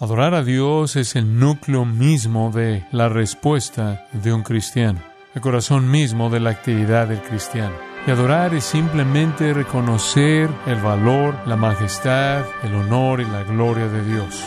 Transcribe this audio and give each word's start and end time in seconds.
Adorar 0.00 0.32
a 0.32 0.44
Dios 0.44 0.94
es 0.94 1.16
el 1.16 1.40
núcleo 1.40 1.84
mismo 1.84 2.52
de 2.52 2.86
la 2.92 3.08
respuesta 3.08 4.06
de 4.12 4.32
un 4.32 4.44
cristiano, 4.44 5.00
el 5.34 5.40
corazón 5.40 5.90
mismo 5.90 6.30
de 6.30 6.38
la 6.38 6.50
actividad 6.50 7.08
del 7.08 7.20
cristiano. 7.20 7.74
Y 8.06 8.12
adorar 8.12 8.54
es 8.54 8.62
simplemente 8.62 9.52
reconocer 9.52 10.48
el 10.66 10.76
valor, 10.76 11.34
la 11.46 11.56
majestad, 11.56 12.44
el 12.62 12.76
honor 12.76 13.22
y 13.22 13.24
la 13.24 13.42
gloria 13.42 13.88
de 13.88 14.04
Dios. 14.04 14.40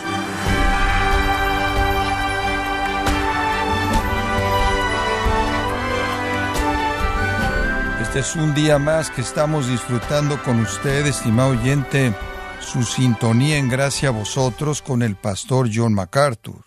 Este 8.02 8.20
es 8.20 8.38
un 8.38 8.54
día 8.54 8.79
más 8.79 9.12
que 9.12 9.20
estamos 9.20 9.68
disfrutando 9.68 10.42
con 10.44 10.62
usted, 10.62 11.06
estimado 11.06 11.49
oyente 11.49 12.13
su 12.62 12.84
sintonía 12.84 13.58
en 13.58 13.70
gracia 13.70 14.10
a 14.10 14.12
vosotros 14.12 14.82
con 14.82 15.02
el 15.02 15.16
pastor 15.16 15.70
John 15.74 15.94
MacArthur. 15.94 16.66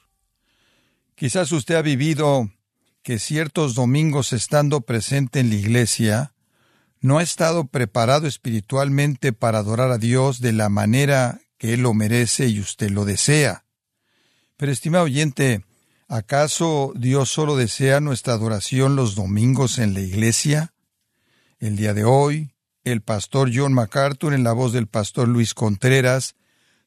Quizás 1.15 1.53
usted 1.53 1.77
ha 1.77 1.83
vivido 1.83 2.51
que 3.03 3.19
ciertos 3.19 3.75
domingos 3.75 4.33
estando 4.33 4.81
presente 4.81 5.41
en 5.41 5.51
la 5.51 5.57
iglesia, 5.57 6.35
no 7.01 7.19
ha 7.19 7.23
estado 7.23 7.67
preparado 7.67 8.27
espiritualmente 8.27 9.33
para 9.33 9.59
adorar 9.59 9.91
a 9.91 9.99
Dios 9.99 10.41
de 10.41 10.53
la 10.53 10.71
manera 10.71 11.41
que 11.59 11.75
Él 11.75 11.83
lo 11.83 11.93
merece 11.93 12.49
y 12.49 12.61
usted 12.61 12.91
lo 12.91 13.05
desea. 13.05 13.65
Pero, 14.57 14.73
estimado 14.73 15.05
oyente, 15.05 15.65
¿acaso 16.09 16.93
Dios 16.97 17.29
solo 17.29 17.57
desea 17.57 18.01
nuestra 18.01 18.33
adoración 18.33 18.97
los 18.97 19.15
domingos 19.15 19.79
en 19.79 19.93
la 19.93 20.01
iglesia? 20.01 20.73
El 21.59 21.77
día 21.77 21.93
de 21.93 22.05
hoy, 22.05 22.54
el 22.85 23.01
pastor 23.01 23.51
John 23.53 23.73
MacArthur, 23.73 24.35
en 24.35 24.45
la 24.45 24.53
voz 24.53 24.73
del 24.73 24.87
pastor 24.87 25.29
Luis 25.29 25.55
Contreras, 25.55 26.37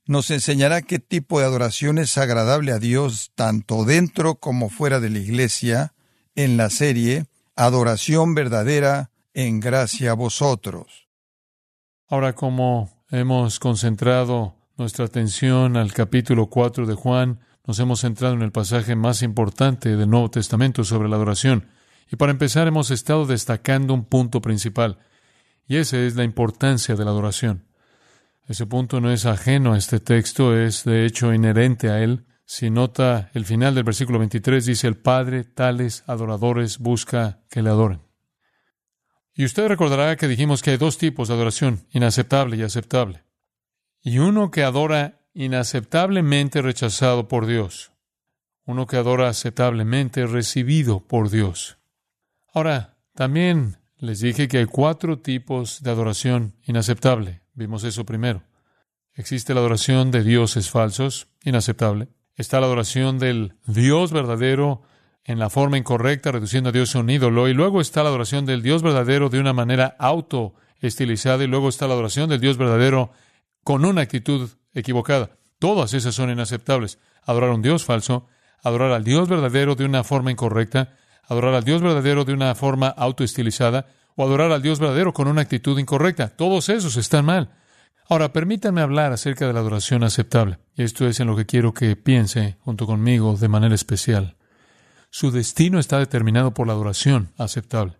nos 0.05 0.31
enseñará 0.31 0.81
qué 0.81 0.99
tipo 0.99 1.39
de 1.39 1.45
adoración 1.45 1.97
es 1.97 2.17
agradable 2.17 2.71
a 2.71 2.79
Dios 2.79 3.31
tanto 3.35 3.83
dentro 3.83 4.35
como 4.35 4.69
fuera 4.69 4.99
de 4.99 5.09
la 5.09 5.19
iglesia, 5.19 5.93
en 6.35 6.55
la 6.55 6.69
serie 6.69 7.25
Adoración 7.59 8.35
verdadera 8.35 9.09
en 9.33 9.59
gracia 9.59 10.11
a 10.11 10.13
vosotros. 10.13 11.07
Ahora, 12.07 12.33
como 12.33 13.03
hemos 13.09 13.59
concentrado 13.59 14.55
nuestra 14.77 15.05
atención 15.05 15.75
al 15.75 15.91
capítulo 15.91 16.51
4 16.51 16.85
de 16.85 16.93
Juan, 16.93 17.39
nos 17.65 17.79
hemos 17.79 18.01
centrado 18.01 18.35
en 18.35 18.43
el 18.43 18.51
pasaje 18.51 18.95
más 18.95 19.23
importante 19.23 19.95
del 19.97 20.07
Nuevo 20.07 20.29
Testamento 20.29 20.83
sobre 20.83 21.09
la 21.09 21.15
adoración. 21.15 21.67
Y 22.11 22.15
para 22.15 22.31
empezar 22.31 22.67
hemos 22.67 22.91
estado 22.91 23.25
destacando 23.25 23.95
un 23.95 24.05
punto 24.05 24.39
principal. 24.39 24.99
Y 25.67 25.77
esa 25.77 25.97
es 25.97 26.15
la 26.15 26.23
importancia 26.23 26.95
de 26.95 27.03
la 27.03 27.11
adoración. 27.11 27.67
Ese 28.47 28.65
punto 28.65 29.01
no 29.01 29.11
es 29.11 29.25
ajeno 29.25 29.73
a 29.73 29.77
este 29.77 29.99
texto, 29.99 30.57
es 30.57 30.85
de 30.85 31.05
hecho 31.05 31.33
inherente 31.33 31.89
a 31.89 32.01
él. 32.01 32.25
Si 32.45 32.69
nota 32.69 33.29
el 33.33 33.43
final 33.43 33.75
del 33.75 33.83
versículo 33.83 34.19
23, 34.19 34.65
dice 34.65 34.87
el 34.87 34.95
Padre, 34.95 35.43
tales 35.43 36.05
adoradores 36.07 36.79
busca 36.79 37.41
que 37.49 37.61
le 37.61 37.69
adoren. 37.69 38.01
Y 39.33 39.43
usted 39.43 39.67
recordará 39.67 40.15
que 40.15 40.29
dijimos 40.29 40.61
que 40.61 40.71
hay 40.71 40.77
dos 40.77 40.97
tipos 40.97 41.27
de 41.27 41.33
adoración, 41.33 41.85
inaceptable 41.91 42.55
y 42.55 42.63
aceptable. 42.63 43.23
Y 44.01 44.19
uno 44.19 44.49
que 44.49 44.63
adora 44.63 45.27
inaceptablemente 45.33 46.61
rechazado 46.61 47.27
por 47.27 47.45
Dios. 47.45 47.91
Uno 48.65 48.87
que 48.87 48.95
adora 48.95 49.27
aceptablemente 49.27 50.25
recibido 50.25 51.01
por 51.05 51.29
Dios. 51.29 51.77
Ahora, 52.53 52.97
también 53.13 53.76
les 53.99 54.19
dije 54.19 54.47
que 54.47 54.59
hay 54.59 54.65
cuatro 54.65 55.19
tipos 55.19 55.81
de 55.81 55.89
adoración 55.89 56.55
inaceptable. 56.63 57.41
Vimos 57.53 57.83
eso 57.83 58.05
primero. 58.05 58.43
Existe 59.13 59.53
la 59.53 59.61
adoración 59.61 60.11
de 60.11 60.23
dioses 60.23 60.69
falsos, 60.69 61.27
inaceptable. 61.43 62.09
Está 62.35 62.59
la 62.59 62.67
adoración 62.67 63.17
del 63.17 63.55
Dios 63.65 64.11
verdadero 64.11 64.83
en 65.23 65.39
la 65.39 65.49
forma 65.49 65.77
incorrecta, 65.77 66.31
reduciendo 66.31 66.69
a 66.69 66.71
Dios 66.71 66.95
a 66.95 66.99
un 66.99 67.09
ídolo. 67.09 67.47
Y 67.47 67.55
luego 67.55 67.81
está 67.81 68.03
la 68.03 68.09
adoración 68.09 68.45
del 68.45 68.61
Dios 68.61 68.83
verdadero 68.83 69.29
de 69.29 69.39
una 69.39 69.53
manera 69.53 69.95
autoestilizada. 69.97 71.43
Y 71.43 71.47
luego 71.47 71.67
está 71.67 71.87
la 71.87 71.95
adoración 71.95 72.29
del 72.29 72.39
Dios 72.39 72.57
verdadero 72.57 73.11
con 73.63 73.83
una 73.85 74.01
actitud 74.01 74.51
equivocada. 74.73 75.31
Todas 75.57 75.95
esas 75.95 76.13
son 76.13 76.29
inaceptables. 76.29 76.99
Adorar 77.23 77.49
a 77.49 77.55
un 77.55 77.63
Dios 77.63 77.83
falso, 77.83 78.27
adorar 78.63 78.91
al 78.91 79.03
Dios 79.03 79.27
verdadero 79.27 79.73
de 79.73 79.85
una 79.85 80.03
forma 80.03 80.29
incorrecta, 80.29 80.95
adorar 81.27 81.53
al 81.53 81.63
Dios 81.63 81.81
verdadero 81.81 82.25
de 82.25 82.33
una 82.33 82.55
forma 82.55 82.87
autoestilizada 82.87 83.87
o 84.15 84.23
adorar 84.23 84.51
al 84.51 84.61
Dios 84.61 84.79
verdadero 84.79 85.13
con 85.13 85.27
una 85.27 85.41
actitud 85.41 85.77
incorrecta. 85.77 86.29
Todos 86.29 86.69
esos 86.69 86.97
están 86.97 87.25
mal. 87.25 87.51
Ahora, 88.09 88.31
permítanme 88.31 88.81
hablar 88.81 89.11
acerca 89.11 89.45
de 89.45 89.53
la 89.53 89.59
adoración 89.59 90.03
aceptable. 90.03 90.59
Y 90.75 90.83
esto 90.83 91.07
es 91.07 91.19
en 91.19 91.27
lo 91.27 91.35
que 91.35 91.45
quiero 91.45 91.73
que 91.73 91.95
piense 91.95 92.57
junto 92.61 92.85
conmigo 92.85 93.35
de 93.35 93.49
manera 93.49 93.75
especial. 93.75 94.37
Su 95.09 95.31
destino 95.31 95.79
está 95.79 95.99
determinado 95.99 96.53
por 96.53 96.67
la 96.67 96.73
adoración 96.73 97.31
aceptable. 97.37 97.97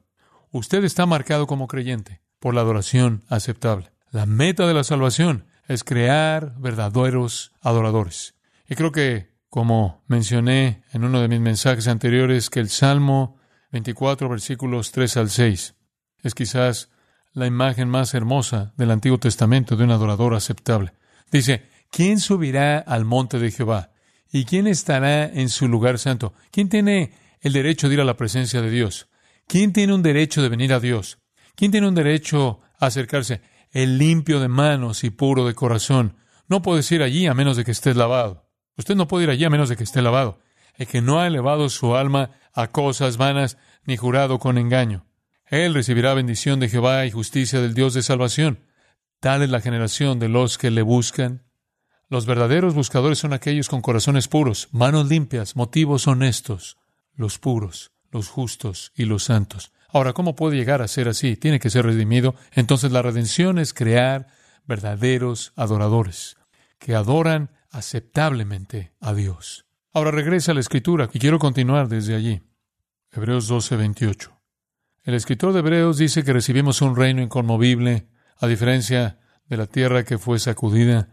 Usted 0.52 0.84
está 0.84 1.06
marcado 1.06 1.46
como 1.46 1.68
creyente 1.68 2.22
por 2.40 2.56
la 2.56 2.62
adoración 2.62 3.24
aceptable. 3.28 3.92
La 4.12 4.26
meta 4.26 4.66
de 4.66 4.74
la 4.74 4.84
salvación 4.84 5.46
es 5.68 5.84
crear 5.84 6.54
verdaderos 6.58 7.52
adoradores. 7.62 8.36
Y 8.70 8.76
creo 8.76 8.92
que 8.92 9.37
como 9.58 10.04
mencioné 10.06 10.84
en 10.94 11.04
uno 11.04 11.20
de 11.20 11.28
mis 11.28 11.40
mensajes 11.40 11.88
anteriores, 11.88 12.52
que 12.52 12.60
el 12.60 12.70
Salmo 12.70 13.40
24, 13.72 14.30
versículos 14.30 14.92
3 14.92 15.18
al 15.18 15.32
6, 15.32 15.74
es 16.22 16.36
quizás 16.36 16.92
la 17.34 17.48
imagen 17.48 17.90
más 17.90 18.14
hermosa 18.14 18.76
del 18.78 18.92
Antiguo 18.92 19.18
Testamento 19.18 19.76
de 19.76 19.84
un 19.84 19.90
adorador 19.90 20.36
aceptable. 20.36 20.94
Dice, 21.32 21.64
¿quién 21.90 22.20
subirá 22.20 22.78
al 22.78 23.04
monte 23.04 23.40
de 23.40 23.50
Jehová? 23.50 23.94
¿Y 24.32 24.46
quién 24.46 24.68
estará 24.68 25.26
en 25.26 25.50
su 25.50 25.68
lugar 25.68 25.98
santo? 25.98 26.36
¿Quién 26.52 26.70
tiene 26.70 27.14
el 27.42 27.54
derecho 27.54 27.88
de 27.88 27.96
ir 27.96 28.02
a 28.02 28.06
la 28.06 28.16
presencia 28.16 28.62
de 28.62 28.70
Dios? 28.70 29.10
¿Quién 29.48 29.74
tiene 29.74 29.96
un 29.96 30.04
derecho 30.04 30.44
de 30.44 30.50
venir 30.50 30.72
a 30.72 30.80
Dios? 30.80 31.18
¿Quién 31.56 31.72
tiene 31.72 31.88
un 31.88 31.96
derecho 31.96 32.60
a 32.80 32.86
acercarse? 32.86 33.42
El 33.72 33.98
limpio 33.98 34.40
de 34.40 34.50
manos 34.50 35.04
y 35.04 35.10
puro 35.10 35.48
de 35.48 35.56
corazón. 35.56 36.16
No 36.48 36.62
puedes 36.62 36.92
ir 36.92 37.02
allí 37.02 37.26
a 37.26 37.34
menos 37.34 37.58
de 37.58 37.66
que 37.66 37.72
estés 37.72 37.96
lavado. 37.96 38.47
Usted 38.78 38.96
no 38.96 39.08
puede 39.08 39.26
ir 39.26 39.30
allí 39.30 39.44
a 39.44 39.50
menos 39.50 39.70
de 39.70 39.76
que 39.76 39.84
esté 39.84 40.02
lavado. 40.02 40.40
El 40.76 40.88
que 40.88 41.02
no 41.02 41.20
ha 41.20 41.28
elevado 41.28 41.70
su 41.70 41.96
alma 41.96 42.32
a 42.54 42.68
cosas 42.68 43.18
vanas 43.18 43.58
ni 43.86 43.98
jurado 43.98 44.38
con 44.40 44.58
engaño. 44.58 45.06
Él 45.48 45.74
recibirá 45.74 46.14
bendición 46.14 46.60
de 46.60 46.70
Jehová 46.70 47.06
y 47.06 47.12
justicia 47.12 47.60
del 47.60 47.74
Dios 47.74 47.94
de 47.94 48.04
salvación. 48.04 48.60
Tal 49.20 49.42
es 49.42 49.50
la 49.50 49.62
generación 49.62 50.20
de 50.20 50.30
los 50.30 50.58
que 50.58 50.70
le 50.70 50.84
buscan. 50.84 51.44
Los 52.10 52.26
verdaderos 52.26 52.76
buscadores 52.76 53.18
son 53.18 53.34
aquellos 53.34 53.70
con 53.70 53.82
corazones 53.82 54.28
puros, 54.28 54.70
manos 54.72 55.10
limpias, 55.10 55.56
motivos 55.56 56.08
honestos, 56.08 56.78
los 57.16 57.40
puros, 57.40 57.92
los 58.12 58.30
justos 58.30 58.92
y 58.96 59.06
los 59.06 59.24
santos. 59.24 59.72
Ahora, 59.90 60.14
¿cómo 60.14 60.36
puede 60.36 60.58
llegar 60.58 60.82
a 60.82 60.88
ser 60.88 61.08
así? 61.08 61.36
Tiene 61.36 61.60
que 61.60 61.70
ser 61.70 61.86
redimido. 61.86 62.36
Entonces 62.52 62.92
la 62.92 63.02
redención 63.02 63.58
es 63.58 63.74
crear 63.74 64.28
verdaderos 64.66 65.54
adoradores, 65.56 66.38
que 66.78 66.94
adoran 66.94 67.50
aceptablemente 67.78 68.94
a 69.00 69.14
Dios. 69.14 69.68
Ahora 69.94 70.10
regresa 70.10 70.52
a 70.52 70.56
la 70.56 70.62
escritura 70.62 71.10
y 71.14 71.20
quiero 71.20 71.38
continuar 71.38 71.88
desde 71.88 72.16
allí. 72.16 72.42
Hebreos 73.12 73.48
12, 73.48 73.76
28. 73.76 74.36
El 75.04 75.14
escritor 75.14 75.54
de 75.54 75.60
Hebreos 75.60 76.00
dice 76.00 76.24
que 76.24 76.34
recibimos 76.34 76.82
un 76.82 76.96
reino 76.96 77.22
inconmovible, 77.22 78.08
a 78.40 78.48
diferencia 78.48 79.20
de 79.46 79.58
la 79.58 79.68
tierra 79.68 80.04
que 80.04 80.18
fue 80.18 80.40
sacudida. 80.40 81.10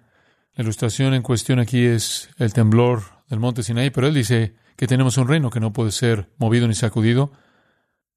La 0.54 0.64
ilustración 0.64 1.12
en 1.12 1.22
cuestión 1.22 1.58
aquí 1.58 1.84
es 1.84 2.30
el 2.38 2.54
temblor 2.54 3.02
del 3.28 3.40
monte 3.40 3.62
Sinaí, 3.62 3.90
pero 3.90 4.06
él 4.06 4.14
dice 4.14 4.56
que 4.76 4.86
tenemos 4.86 5.18
un 5.18 5.28
reino 5.28 5.50
que 5.50 5.60
no 5.60 5.72
puede 5.72 5.92
ser 5.92 6.30
movido 6.38 6.66
ni 6.66 6.74
sacudido. 6.74 7.32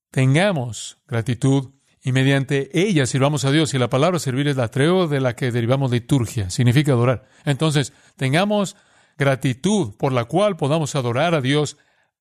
Tengamos 0.09 0.99
gratitud 1.05 1.73
y 2.03 2.11
mediante 2.11 2.69
ella 2.73 3.05
sirvamos 3.05 3.45
a 3.45 3.51
Dios. 3.51 3.73
Y 3.73 3.79
la 3.79 3.89
palabra 3.89 4.19
servir 4.19 4.47
es 4.47 4.55
la 4.55 4.69
treo 4.69 5.07
de 5.07 5.19
la 5.19 5.35
que 5.35 5.51
derivamos 5.51 5.91
liturgia, 5.91 6.49
significa 6.49 6.93
adorar. 6.93 7.27
Entonces, 7.45 7.93
tengamos 8.15 8.75
gratitud 9.17 9.95
por 9.97 10.13
la 10.13 10.25
cual 10.25 10.57
podamos 10.57 10.95
adorar 10.95 11.33
a 11.33 11.41
Dios 11.41 11.77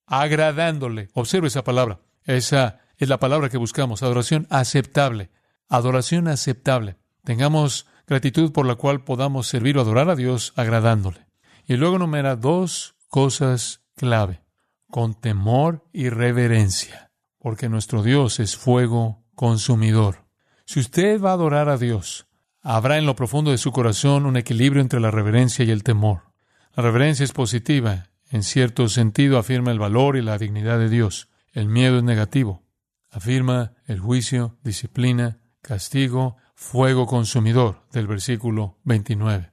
agradándole. 0.06 1.08
Observe 1.14 1.49
esa 1.49 1.64
palabra. 1.64 2.00
Esa 2.25 2.81
es 2.96 3.08
la 3.08 3.19
palabra 3.19 3.49
que 3.49 3.58
buscamos, 3.58 4.02
adoración 4.02 4.46
aceptable. 4.50 5.31
Adoración 5.69 6.29
aceptable. 6.29 6.96
Tengamos 7.25 7.87
gratitud 8.06 8.52
por 8.52 8.67
la 8.67 8.76
cual 8.76 9.05
podamos 9.05 9.49
servir 9.49 9.79
o 9.79 9.81
adorar 9.81 10.08
a 10.11 10.17
Dios 10.17 10.52
agradándole. 10.56 11.26
Y 11.67 11.76
luego 11.76 11.99
numera 11.99 12.37
dos 12.37 12.94
cosas 13.08 13.82
clave, 13.96 14.43
con 14.88 15.14
temor 15.14 15.88
y 15.93 16.08
reverencia, 16.08 17.11
porque 17.38 17.69
nuestro 17.69 18.02
Dios 18.02 18.38
es 18.38 18.56
fuego 18.56 19.25
consumidor. 19.36 20.24
Si 20.64 20.80
usted 20.80 21.20
va 21.20 21.30
a 21.30 21.34
adorar 21.34 21.68
a 21.68 21.76
Dios, 21.76 22.26
habrá 22.62 22.98
en 22.98 23.06
lo 23.06 23.14
profundo 23.14 23.52
de 23.52 23.58
su 23.58 23.70
corazón 23.70 24.26
un 24.26 24.36
equilibrio 24.36 24.82
entre 24.82 24.98
la 24.98 25.12
reverencia 25.12 25.64
y 25.64 25.70
el 25.70 25.84
temor. 25.84 26.32
La 26.74 26.82
reverencia 26.82 27.22
es 27.22 27.30
positiva, 27.30 28.08
en 28.30 28.42
cierto 28.42 28.88
sentido 28.88 29.38
afirma 29.38 29.70
el 29.70 29.78
valor 29.78 30.16
y 30.16 30.22
la 30.22 30.38
dignidad 30.38 30.80
de 30.80 30.88
Dios. 30.88 31.28
El 31.52 31.68
miedo 31.68 31.98
es 31.98 32.02
negativo, 32.02 32.64
afirma 33.10 33.74
el 33.86 34.00
juicio, 34.00 34.58
disciplina, 34.64 35.38
castigo, 35.62 36.36
fuego 36.54 37.06
consumidor 37.06 37.86
del 37.92 38.08
versículo 38.08 38.78
29. 38.84 39.52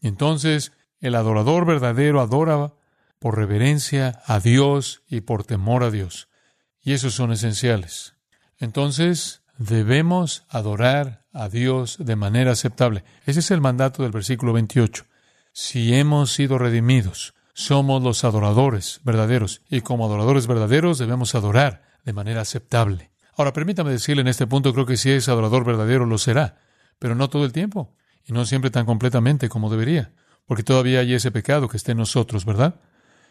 Y 0.00 0.08
entonces 0.08 0.72
El 1.02 1.14
adorador 1.14 1.64
verdadero 1.64 2.20
adora 2.20 2.74
por 3.18 3.36
reverencia 3.38 4.20
a 4.26 4.38
Dios 4.38 5.02
y 5.08 5.22
por 5.22 5.44
temor 5.44 5.82
a 5.82 5.90
Dios. 5.90 6.28
Y 6.82 6.92
esos 6.92 7.14
son 7.14 7.32
esenciales. 7.32 8.16
Entonces, 8.60 9.42
debemos 9.58 10.44
adorar 10.48 11.24
a 11.32 11.48
Dios 11.48 11.96
de 11.98 12.16
manera 12.16 12.52
aceptable. 12.52 13.04
Ese 13.26 13.40
es 13.40 13.50
el 13.50 13.60
mandato 13.60 14.02
del 14.02 14.12
versículo 14.12 14.52
28. 14.52 15.04
Si 15.52 15.94
hemos 15.94 16.32
sido 16.32 16.58
redimidos, 16.58 17.34
somos 17.54 18.02
los 18.02 18.22
adoradores 18.24 19.00
verdaderos 19.02 19.62
y 19.68 19.80
como 19.80 20.06
adoradores 20.06 20.46
verdaderos 20.46 20.98
debemos 20.98 21.34
adorar 21.34 21.82
de 22.04 22.12
manera 22.12 22.42
aceptable. 22.42 23.10
Ahora, 23.36 23.52
permítame 23.52 23.90
decirle 23.90 24.20
en 24.20 24.28
este 24.28 24.46
punto, 24.46 24.72
creo 24.72 24.86
que 24.86 24.96
si 24.96 25.10
es 25.10 25.28
adorador 25.28 25.64
verdadero 25.64 26.06
lo 26.06 26.18
será, 26.18 26.58
pero 26.98 27.14
no 27.14 27.28
todo 27.28 27.44
el 27.44 27.52
tiempo 27.52 27.94
y 28.24 28.32
no 28.32 28.44
siempre 28.44 28.70
tan 28.70 28.86
completamente 28.86 29.48
como 29.48 29.70
debería, 29.70 30.12
porque 30.46 30.62
todavía 30.62 31.00
hay 31.00 31.14
ese 31.14 31.30
pecado 31.30 31.68
que 31.68 31.76
está 31.76 31.92
en 31.92 31.98
nosotros, 31.98 32.44
¿verdad? 32.44 32.76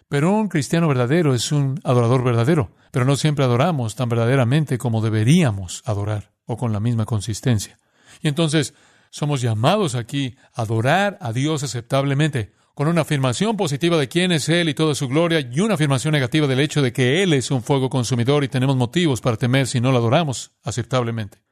Pero 0.09 0.33
un 0.33 0.47
cristiano 0.47 0.87
verdadero 0.87 1.35
es 1.35 1.51
un 1.51 1.79
adorador 1.83 2.23
verdadero, 2.23 2.71
pero 2.91 3.05
no 3.05 3.15
siempre 3.15 3.45
adoramos 3.45 3.95
tan 3.95 4.09
verdaderamente 4.09 4.79
como 4.79 5.01
deberíamos 5.01 5.83
adorar 5.85 6.31
o 6.45 6.57
con 6.57 6.73
la 6.73 6.79
misma 6.79 7.05
consistencia. 7.05 7.77
Y 8.23 8.27
entonces 8.27 8.73
somos 9.11 9.39
llamados 9.39 9.93
aquí 9.93 10.35
a 10.53 10.63
adorar 10.63 11.19
a 11.21 11.31
Dios 11.31 11.61
aceptablemente, 11.61 12.53
con 12.73 12.87
una 12.87 13.01
afirmación 13.01 13.55
positiva 13.55 13.97
de 13.97 14.07
quién 14.07 14.31
es 14.31 14.49
Él 14.49 14.69
y 14.69 14.73
toda 14.73 14.95
su 14.95 15.07
gloria, 15.07 15.41
y 15.41 15.59
una 15.59 15.75
afirmación 15.75 16.13
negativa 16.13 16.47
del 16.47 16.59
hecho 16.59 16.81
de 16.81 16.91
que 16.91 17.21
Él 17.21 17.33
es 17.33 17.51
un 17.51 17.61
fuego 17.61 17.89
consumidor 17.89 18.43
y 18.43 18.47
tenemos 18.47 18.75
motivos 18.75 19.21
para 19.21 19.37
temer 19.37 19.67
si 19.67 19.79
no 19.79 19.91
lo 19.91 19.99
adoramos 19.99 20.53
aceptablemente. 20.63 21.43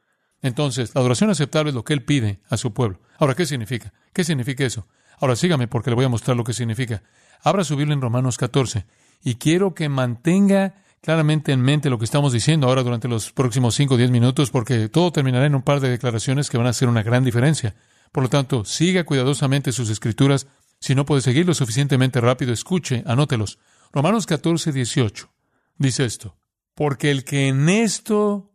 Entonces, 0.42 0.94
la 0.96 1.00
adoración 1.00 1.30
aceptable 1.30 1.70
es 1.70 1.76
lo 1.76 1.84
que 1.84 1.92
Él 1.92 2.02
pide 2.02 2.40
a 2.48 2.56
su 2.56 2.72
pueblo. 2.72 3.00
Ahora, 3.18 3.34
¿qué 3.34 3.46
significa? 3.46 3.92
¿Qué 4.12 4.24
significa 4.24 4.64
eso? 4.64 4.88
Ahora 5.20 5.36
sígame 5.36 5.68
porque 5.68 5.90
le 5.90 5.96
voy 5.96 6.06
a 6.06 6.08
mostrar 6.08 6.36
lo 6.36 6.44
que 6.44 6.52
significa. 6.52 7.02
Abra 7.42 7.64
su 7.64 7.76
Biblia 7.76 7.94
en 7.94 8.00
Romanos 8.00 8.36
14 8.36 8.86
y 9.22 9.36
quiero 9.36 9.74
que 9.74 9.88
mantenga 9.88 10.74
claramente 11.00 11.52
en 11.52 11.60
mente 11.60 11.90
lo 11.90 11.98
que 11.98 12.04
estamos 12.04 12.32
diciendo 12.32 12.68
ahora 12.68 12.82
durante 12.82 13.08
los 13.08 13.32
próximos 13.32 13.74
5 13.74 13.94
o 13.94 13.96
10 13.96 14.10
minutos 14.10 14.50
porque 14.50 14.88
todo 14.88 15.12
terminará 15.12 15.46
en 15.46 15.54
un 15.54 15.62
par 15.62 15.80
de 15.80 15.90
declaraciones 15.90 16.50
que 16.50 16.58
van 16.58 16.66
a 16.66 16.70
hacer 16.70 16.88
una 16.88 17.02
gran 17.02 17.24
diferencia. 17.24 17.74
Por 18.12 18.22
lo 18.22 18.30
tanto, 18.30 18.64
siga 18.64 19.04
cuidadosamente 19.04 19.72
sus 19.72 19.90
escrituras 19.90 20.46
si 20.80 20.94
no 20.94 21.04
puede 21.04 21.22
seguirlo 21.22 21.54
suficientemente 21.54 22.20
rápido, 22.20 22.52
escuche, 22.52 23.02
anótelos. 23.06 23.58
Romanos 23.92 24.26
14, 24.26 24.72
18 24.72 25.30
dice 25.76 26.04
esto. 26.04 26.36
Porque 26.74 27.10
el 27.10 27.24
que 27.24 27.48
en 27.48 27.68
esto 27.68 28.52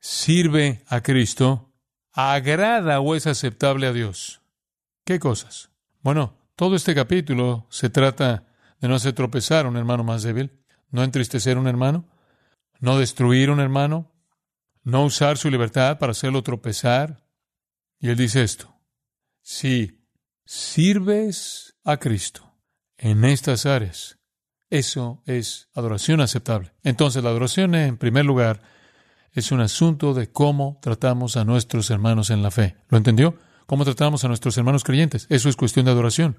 sirve 0.00 0.82
a 0.88 1.02
Cristo, 1.02 1.72
agrada 2.12 3.00
o 3.00 3.14
es 3.14 3.26
aceptable 3.26 3.86
a 3.86 3.92
Dios. 3.92 4.40
¿Qué 5.04 5.18
cosas? 5.20 5.70
Bueno, 6.02 6.39
todo 6.60 6.76
este 6.76 6.94
capítulo 6.94 7.66
se 7.70 7.88
trata 7.88 8.44
de 8.80 8.88
no 8.88 8.94
hacer 8.94 9.14
tropezar 9.14 9.64
a 9.64 9.70
un 9.70 9.78
hermano 9.78 10.04
más 10.04 10.22
débil, 10.22 10.60
no 10.90 11.02
entristecer 11.02 11.56
a 11.56 11.60
un 11.60 11.66
hermano, 11.66 12.06
no 12.80 12.98
destruir 12.98 13.48
a 13.48 13.52
un 13.54 13.60
hermano, 13.60 14.12
no 14.82 15.06
usar 15.06 15.38
su 15.38 15.50
libertad 15.50 15.98
para 15.98 16.10
hacerlo 16.10 16.42
tropezar. 16.42 17.24
Y 17.98 18.10
él 18.10 18.16
dice 18.16 18.42
esto, 18.42 18.76
sí 19.40 20.04
sirves 20.44 21.78
a 21.82 21.96
Cristo 21.96 22.52
en 22.98 23.24
estas 23.24 23.64
áreas, 23.64 24.18
eso 24.68 25.22
es 25.24 25.70
adoración 25.72 26.20
aceptable. 26.20 26.74
Entonces, 26.82 27.24
la 27.24 27.30
adoración, 27.30 27.74
en 27.74 27.96
primer 27.96 28.26
lugar, 28.26 28.60
es 29.32 29.50
un 29.50 29.62
asunto 29.62 30.12
de 30.12 30.30
cómo 30.30 30.78
tratamos 30.82 31.38
a 31.38 31.44
nuestros 31.46 31.88
hermanos 31.88 32.28
en 32.28 32.42
la 32.42 32.50
fe. 32.50 32.76
¿Lo 32.90 32.98
entendió? 32.98 33.38
¿Cómo 33.64 33.86
tratamos 33.86 34.24
a 34.24 34.28
nuestros 34.28 34.58
hermanos 34.58 34.84
creyentes? 34.84 35.26
Eso 35.30 35.48
es 35.48 35.56
cuestión 35.56 35.86
de 35.86 35.92
adoración. 35.92 36.36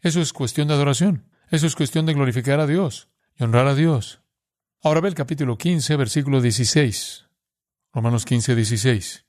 Eso 0.00 0.20
es 0.20 0.32
cuestión 0.32 0.68
de 0.68 0.74
adoración. 0.74 1.24
Eso 1.50 1.66
es 1.66 1.74
cuestión 1.74 2.06
de 2.06 2.14
glorificar 2.14 2.60
a 2.60 2.66
Dios 2.66 3.08
y 3.36 3.44
honrar 3.44 3.66
a 3.66 3.74
Dios. 3.74 4.20
Ahora 4.82 5.00
ve 5.00 5.08
el 5.08 5.14
capítulo 5.14 5.58
15, 5.58 5.96
versículo 5.96 6.40
16. 6.40 7.26
Romanos 7.92 8.24
15, 8.24 8.54
16. 8.54 9.24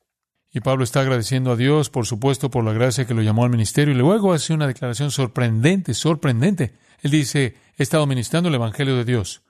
Y 0.51 0.59
Pablo 0.61 0.83
está 0.83 1.01
agradeciendo 1.01 1.51
a 1.51 1.55
Dios, 1.55 1.89
por 1.89 2.05
supuesto, 2.05 2.49
por 2.49 2.63
la 2.63 2.73
gracia 2.73 3.05
que 3.05 3.13
lo 3.13 3.21
llamó 3.21 3.45
al 3.45 3.51
ministerio. 3.51 3.93
Y 3.93 3.97
luego 3.97 4.33
hace 4.33 4.53
una 4.53 4.67
declaración 4.67 5.11
sorprendente, 5.11 5.93
sorprendente. 5.93 6.73
Él 7.01 7.11
dice, 7.11 7.55
he 7.77 7.83
estado 7.83 8.05
ministrando 8.05 8.49
el 8.49 8.55
Evangelio 8.55 8.95
de 8.95 9.05
Dios. 9.05 9.43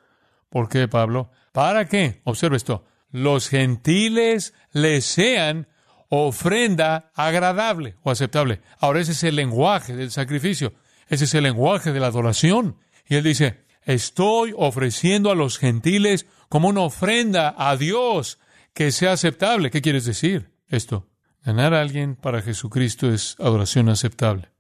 ¿Por 0.49 0.69
qué, 0.69 0.87
Pablo? 0.87 1.31
¿Para 1.51 1.87
qué? 1.87 2.21
Observe 2.23 2.57
esto. 2.57 2.85
Los 3.11 3.49
gentiles 3.49 4.53
le 4.71 5.01
sean 5.01 5.67
ofrenda 6.09 7.11
agradable 7.15 7.95
o 8.03 8.11
aceptable. 8.11 8.61
Ahora 8.79 8.99
ese 8.99 9.13
es 9.13 9.23
el 9.23 9.35
lenguaje 9.35 9.95
del 9.95 10.11
sacrificio. 10.11 10.73
Ese 11.09 11.25
es 11.25 11.33
el 11.33 11.43
lenguaje 11.43 11.91
de 11.91 11.99
la 11.99 12.07
adoración. 12.07 12.77
Y 13.07 13.15
él 13.15 13.23
dice, 13.23 13.65
estoy 13.83 14.53
ofreciendo 14.55 15.31
a 15.31 15.35
los 15.35 15.57
gentiles 15.57 16.27
como 16.47 16.69
una 16.69 16.81
ofrenda 16.81 17.53
a 17.57 17.75
Dios 17.75 18.39
que 18.73 18.91
sea 18.91 19.13
aceptable. 19.13 19.71
¿Qué 19.71 19.81
quieres 19.81 20.05
decir? 20.05 20.51
Esto, 20.67 21.09
ganar 21.43 21.73
a 21.73 21.81
alguien 21.81 22.15
para 22.15 22.43
Jesucristo 22.43 23.11
es 23.11 23.35
adoración 23.39 23.89
aceptable. 23.89 24.51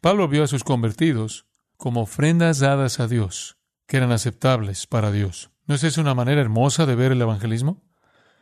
Pablo 0.00 0.28
vio 0.28 0.44
a 0.44 0.46
sus 0.46 0.62
convertidos 0.62 1.46
como 1.76 2.02
ofrendas 2.02 2.60
dadas 2.60 3.00
a 3.00 3.08
Dios, 3.08 3.58
que 3.86 3.96
eran 3.96 4.12
aceptables 4.12 4.86
para 4.86 5.10
Dios. 5.10 5.50
¿No 5.66 5.74
es 5.74 5.82
eso 5.82 6.00
una 6.00 6.14
manera 6.14 6.40
hermosa 6.40 6.86
de 6.86 6.94
ver 6.94 7.12
el 7.12 7.20
evangelismo? 7.20 7.82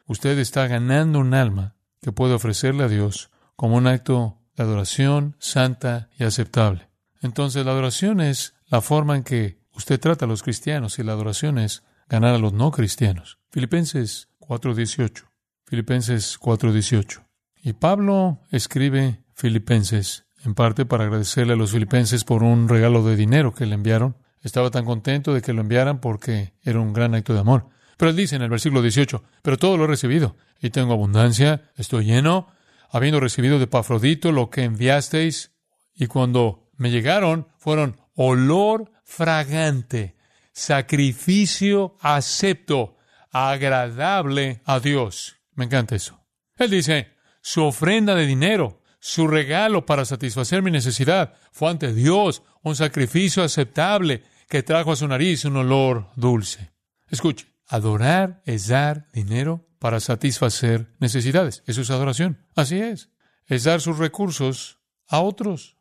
Usted 0.06 0.38
está 0.38 0.66
ganando 0.66 1.18
un 1.18 1.32
alma 1.32 1.74
que 2.02 2.12
puede 2.12 2.34
ofrecerle 2.34 2.84
a 2.84 2.88
Dios 2.88 3.30
como 3.56 3.76
un 3.76 3.86
acto 3.86 4.38
de 4.54 4.64
adoración 4.64 5.36
santa 5.38 6.10
y 6.18 6.24
aceptable. 6.24 6.93
Entonces 7.24 7.64
la 7.64 7.72
adoración 7.72 8.20
es 8.20 8.54
la 8.66 8.82
forma 8.82 9.16
en 9.16 9.24
que 9.24 9.58
usted 9.72 9.98
trata 9.98 10.26
a 10.26 10.28
los 10.28 10.42
cristianos 10.42 10.98
y 10.98 11.02
la 11.02 11.12
adoración 11.12 11.56
es 11.56 11.82
ganar 12.06 12.34
a 12.34 12.38
los 12.38 12.52
no 12.52 12.70
cristianos. 12.70 13.38
Filipenses 13.50 14.28
4:18. 14.40 15.24
Filipenses 15.64 16.38
4:18. 16.38 17.24
Y 17.62 17.72
Pablo 17.72 18.40
escribe 18.50 19.24
Filipenses 19.32 20.26
en 20.44 20.54
parte 20.54 20.84
para 20.84 21.04
agradecerle 21.04 21.54
a 21.54 21.56
los 21.56 21.72
filipenses 21.72 22.24
por 22.24 22.42
un 22.42 22.68
regalo 22.68 23.02
de 23.02 23.16
dinero 23.16 23.54
que 23.54 23.64
le 23.64 23.74
enviaron. 23.74 24.18
Estaba 24.42 24.70
tan 24.70 24.84
contento 24.84 25.32
de 25.32 25.40
que 25.40 25.54
lo 25.54 25.62
enviaran 25.62 26.02
porque 26.02 26.52
era 26.60 26.78
un 26.78 26.92
gran 26.92 27.14
acto 27.14 27.32
de 27.32 27.40
amor. 27.40 27.70
Pero 27.96 28.10
él 28.10 28.16
dice 28.16 28.36
en 28.36 28.42
el 28.42 28.50
versículo 28.50 28.82
18, 28.82 29.24
pero 29.40 29.56
todo 29.56 29.78
lo 29.78 29.84
he 29.84 29.86
recibido 29.86 30.36
y 30.60 30.68
tengo 30.68 30.92
abundancia, 30.92 31.72
estoy 31.76 32.04
lleno, 32.04 32.48
habiendo 32.90 33.18
recibido 33.18 33.58
de 33.58 33.66
Pafrodito 33.66 34.30
lo 34.30 34.50
que 34.50 34.64
enviasteis, 34.64 35.52
y 35.94 36.06
cuando 36.06 36.63
me 36.76 36.90
llegaron 36.90 37.48
fueron 37.58 38.00
olor 38.14 38.92
fragante, 39.04 40.16
sacrificio 40.52 41.96
acepto, 42.00 42.96
agradable 43.30 44.62
a 44.64 44.80
Dios. 44.80 45.36
Me 45.54 45.64
encanta 45.64 45.96
eso. 45.96 46.20
Él 46.56 46.70
dice, 46.70 47.08
su 47.40 47.64
ofrenda 47.64 48.14
de 48.14 48.26
dinero, 48.26 48.82
su 49.00 49.26
regalo 49.26 49.84
para 49.84 50.04
satisfacer 50.04 50.62
mi 50.62 50.70
necesidad, 50.70 51.34
fue 51.52 51.70
ante 51.70 51.92
Dios 51.92 52.42
un 52.62 52.76
sacrificio 52.76 53.42
aceptable 53.42 54.22
que 54.48 54.62
trajo 54.62 54.92
a 54.92 54.96
su 54.96 55.06
nariz 55.08 55.44
un 55.44 55.56
olor 55.56 56.10
dulce. 56.16 56.72
Escuche, 57.08 57.46
adorar 57.66 58.40
es 58.44 58.68
dar 58.68 59.10
dinero 59.12 59.66
para 59.78 60.00
satisfacer 60.00 60.94
necesidades. 61.00 61.62
Eso 61.66 61.82
es 61.82 61.90
adoración. 61.90 62.46
Así 62.54 62.80
es. 62.80 63.10
Es 63.46 63.64
dar 63.64 63.80
sus 63.80 63.98
recursos 63.98 64.78
a 65.06 65.20
otros, 65.20 65.73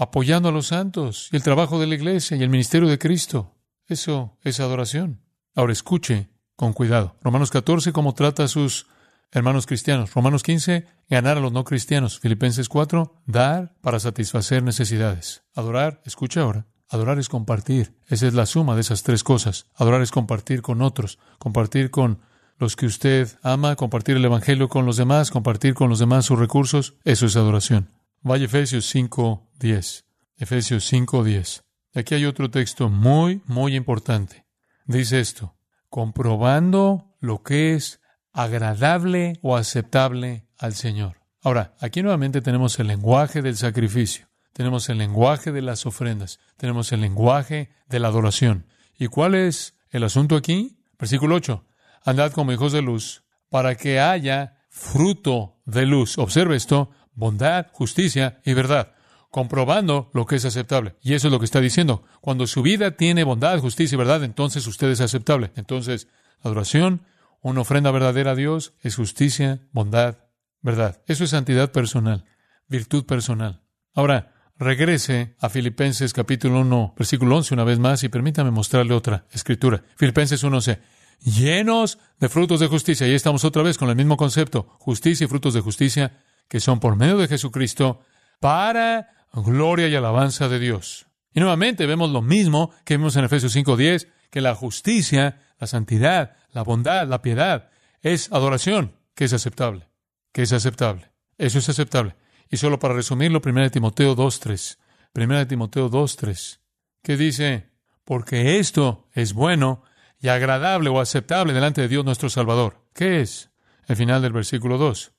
apoyando 0.00 0.48
a 0.48 0.52
los 0.52 0.68
santos 0.68 1.28
y 1.30 1.36
el 1.36 1.42
trabajo 1.42 1.78
de 1.78 1.86
la 1.86 1.94
iglesia 1.94 2.34
y 2.34 2.42
el 2.42 2.48
ministerio 2.48 2.88
de 2.88 2.98
Cristo. 2.98 3.54
Eso 3.86 4.38
es 4.42 4.58
adoración. 4.58 5.20
Ahora 5.54 5.74
escuche 5.74 6.30
con 6.56 6.72
cuidado. 6.72 7.16
Romanos 7.22 7.50
14, 7.50 7.92
cómo 7.92 8.14
trata 8.14 8.44
a 8.44 8.48
sus 8.48 8.86
hermanos 9.30 9.66
cristianos. 9.66 10.14
Romanos 10.14 10.42
15, 10.42 10.86
ganar 11.10 11.36
a 11.36 11.40
los 11.40 11.52
no 11.52 11.64
cristianos. 11.64 12.18
Filipenses 12.18 12.70
4, 12.70 13.22
dar 13.26 13.76
para 13.82 14.00
satisfacer 14.00 14.62
necesidades. 14.62 15.42
Adorar, 15.54 16.00
escucha 16.06 16.40
ahora. 16.40 16.66
Adorar 16.88 17.18
es 17.18 17.28
compartir. 17.28 17.94
Esa 18.08 18.26
es 18.26 18.32
la 18.32 18.46
suma 18.46 18.76
de 18.76 18.80
esas 18.80 19.02
tres 19.02 19.22
cosas. 19.22 19.66
Adorar 19.74 20.00
es 20.00 20.10
compartir 20.10 20.62
con 20.62 20.80
otros, 20.80 21.18
compartir 21.38 21.90
con 21.90 22.20
los 22.58 22.74
que 22.74 22.86
usted 22.86 23.28
ama, 23.42 23.76
compartir 23.76 24.16
el 24.16 24.24
Evangelio 24.24 24.70
con 24.70 24.86
los 24.86 24.96
demás, 24.96 25.30
compartir 25.30 25.74
con 25.74 25.90
los 25.90 25.98
demás 25.98 26.24
sus 26.24 26.38
recursos. 26.38 26.94
Eso 27.04 27.26
es 27.26 27.36
adoración. 27.36 27.99
Vaya 28.22 28.44
Efesios 28.44 28.86
5, 28.86 29.50
10. 29.58 30.04
Efesios 30.36 30.84
5, 30.84 31.24
10. 31.24 31.64
Aquí 31.94 32.14
hay 32.14 32.26
otro 32.26 32.50
texto 32.50 32.90
muy, 32.90 33.40
muy 33.46 33.74
importante. 33.74 34.44
Dice 34.84 35.20
esto, 35.20 35.56
comprobando 35.88 37.16
lo 37.20 37.42
que 37.42 37.74
es 37.74 38.00
agradable 38.32 39.38
o 39.40 39.56
aceptable 39.56 40.46
al 40.58 40.74
Señor. 40.74 41.20
Ahora, 41.42 41.74
aquí 41.80 42.02
nuevamente 42.02 42.42
tenemos 42.42 42.78
el 42.78 42.88
lenguaje 42.88 43.40
del 43.40 43.56
sacrificio, 43.56 44.28
tenemos 44.52 44.90
el 44.90 44.98
lenguaje 44.98 45.50
de 45.50 45.62
las 45.62 45.86
ofrendas, 45.86 46.38
tenemos 46.58 46.92
el 46.92 47.00
lenguaje 47.00 47.70
de 47.88 48.00
la 48.00 48.08
adoración. 48.08 48.66
¿Y 48.98 49.06
cuál 49.06 49.34
es 49.34 49.74
el 49.88 50.04
asunto 50.04 50.36
aquí? 50.36 50.78
Versículo 50.98 51.36
8. 51.36 51.64
Andad 52.04 52.32
como 52.32 52.52
hijos 52.52 52.72
de 52.72 52.82
luz 52.82 53.24
para 53.48 53.76
que 53.76 53.98
haya 53.98 54.58
fruto 54.68 55.60
de 55.64 55.86
luz. 55.86 56.18
Observe 56.18 56.56
esto, 56.56 56.90
bondad, 57.14 57.66
justicia 57.72 58.40
y 58.44 58.54
verdad. 58.54 58.94
comprobando 59.30 60.10
lo 60.12 60.26
que 60.26 60.36
es 60.36 60.44
aceptable. 60.44 60.96
Y 61.02 61.14
eso 61.14 61.28
es 61.28 61.32
lo 61.32 61.38
que 61.38 61.44
está 61.44 61.60
diciendo. 61.60 62.02
Cuando 62.20 62.48
su 62.48 62.62
vida 62.62 62.96
tiene 62.96 63.22
bondad, 63.22 63.60
justicia 63.60 63.94
y 63.94 63.98
verdad, 63.98 64.24
entonces 64.24 64.66
usted 64.66 64.88
es 64.90 65.00
aceptable. 65.00 65.52
Entonces, 65.54 66.08
adoración, 66.42 67.02
una 67.40 67.60
ofrenda 67.60 67.92
verdadera 67.92 68.32
a 68.32 68.34
Dios, 68.34 68.74
es 68.82 68.96
justicia, 68.96 69.60
bondad, 69.70 70.18
verdad. 70.62 71.00
Eso 71.06 71.22
es 71.22 71.30
santidad 71.30 71.70
personal, 71.70 72.24
virtud 72.66 73.06
personal. 73.06 73.62
Ahora, 73.94 74.34
regrese 74.58 75.36
a 75.38 75.48
Filipenses 75.48 76.12
capítulo 76.12 76.60
1, 76.60 76.94
versículo 76.96 77.36
11 77.36 77.54
una 77.54 77.64
vez 77.64 77.78
más 77.78 78.02
y 78.02 78.08
permítame 78.08 78.50
mostrarle 78.50 78.94
otra 78.94 79.26
escritura. 79.30 79.84
Filipenses 79.96 80.44
1.11. 80.44 80.80
Llenos 81.20 81.98
de 82.18 82.28
frutos 82.28 82.60
de 82.60 82.66
justicia. 82.66 83.06
Y 83.06 83.14
estamos 83.14 83.44
otra 83.44 83.62
vez 83.62 83.78
con 83.78 83.90
el 83.90 83.96
mismo 83.96 84.16
concepto. 84.16 84.74
Justicia 84.78 85.24
y 85.24 85.28
frutos 85.28 85.54
de 85.54 85.60
justicia 85.60 86.18
que 86.50 86.58
son 86.58 86.80
por 86.80 86.96
medio 86.96 87.16
de 87.16 87.28
Jesucristo 87.28 88.00
para 88.40 89.08
gloria 89.32 89.86
y 89.86 89.94
alabanza 89.94 90.48
de 90.48 90.58
Dios. 90.58 91.06
Y 91.32 91.38
nuevamente 91.38 91.86
vemos 91.86 92.10
lo 92.10 92.22
mismo 92.22 92.72
que 92.84 92.96
vimos 92.96 93.14
en 93.14 93.24
Efesios 93.24 93.54
5.10, 93.54 94.08
que 94.30 94.40
la 94.40 94.56
justicia, 94.56 95.40
la 95.60 95.68
santidad, 95.68 96.36
la 96.50 96.62
bondad, 96.62 97.06
la 97.06 97.22
piedad, 97.22 97.70
es 98.02 98.32
adoración, 98.32 98.96
que 99.14 99.26
es 99.26 99.32
aceptable, 99.32 99.90
que 100.32 100.42
es 100.42 100.52
aceptable. 100.52 101.12
Eso 101.38 101.60
es 101.60 101.68
aceptable. 101.68 102.16
Y 102.50 102.56
solo 102.56 102.80
para 102.80 102.94
resumirlo, 102.94 103.40
1 103.44 103.70
Timoteo 103.70 104.16
2.3, 104.16 104.78
1 105.14 105.46
Timoteo 105.46 105.88
2.3, 105.88 106.58
que 107.00 107.16
dice, 107.16 107.70
porque 108.04 108.58
esto 108.58 109.08
es 109.14 109.34
bueno 109.34 109.84
y 110.18 110.26
agradable 110.28 110.90
o 110.90 111.00
aceptable 111.00 111.52
delante 111.52 111.82
de 111.82 111.88
Dios 111.88 112.04
nuestro 112.04 112.28
Salvador. 112.28 112.84
¿Qué 112.92 113.20
es? 113.20 113.52
El 113.86 113.94
final 113.94 114.20
del 114.20 114.32
versículo 114.32 114.78
2. 114.78 115.12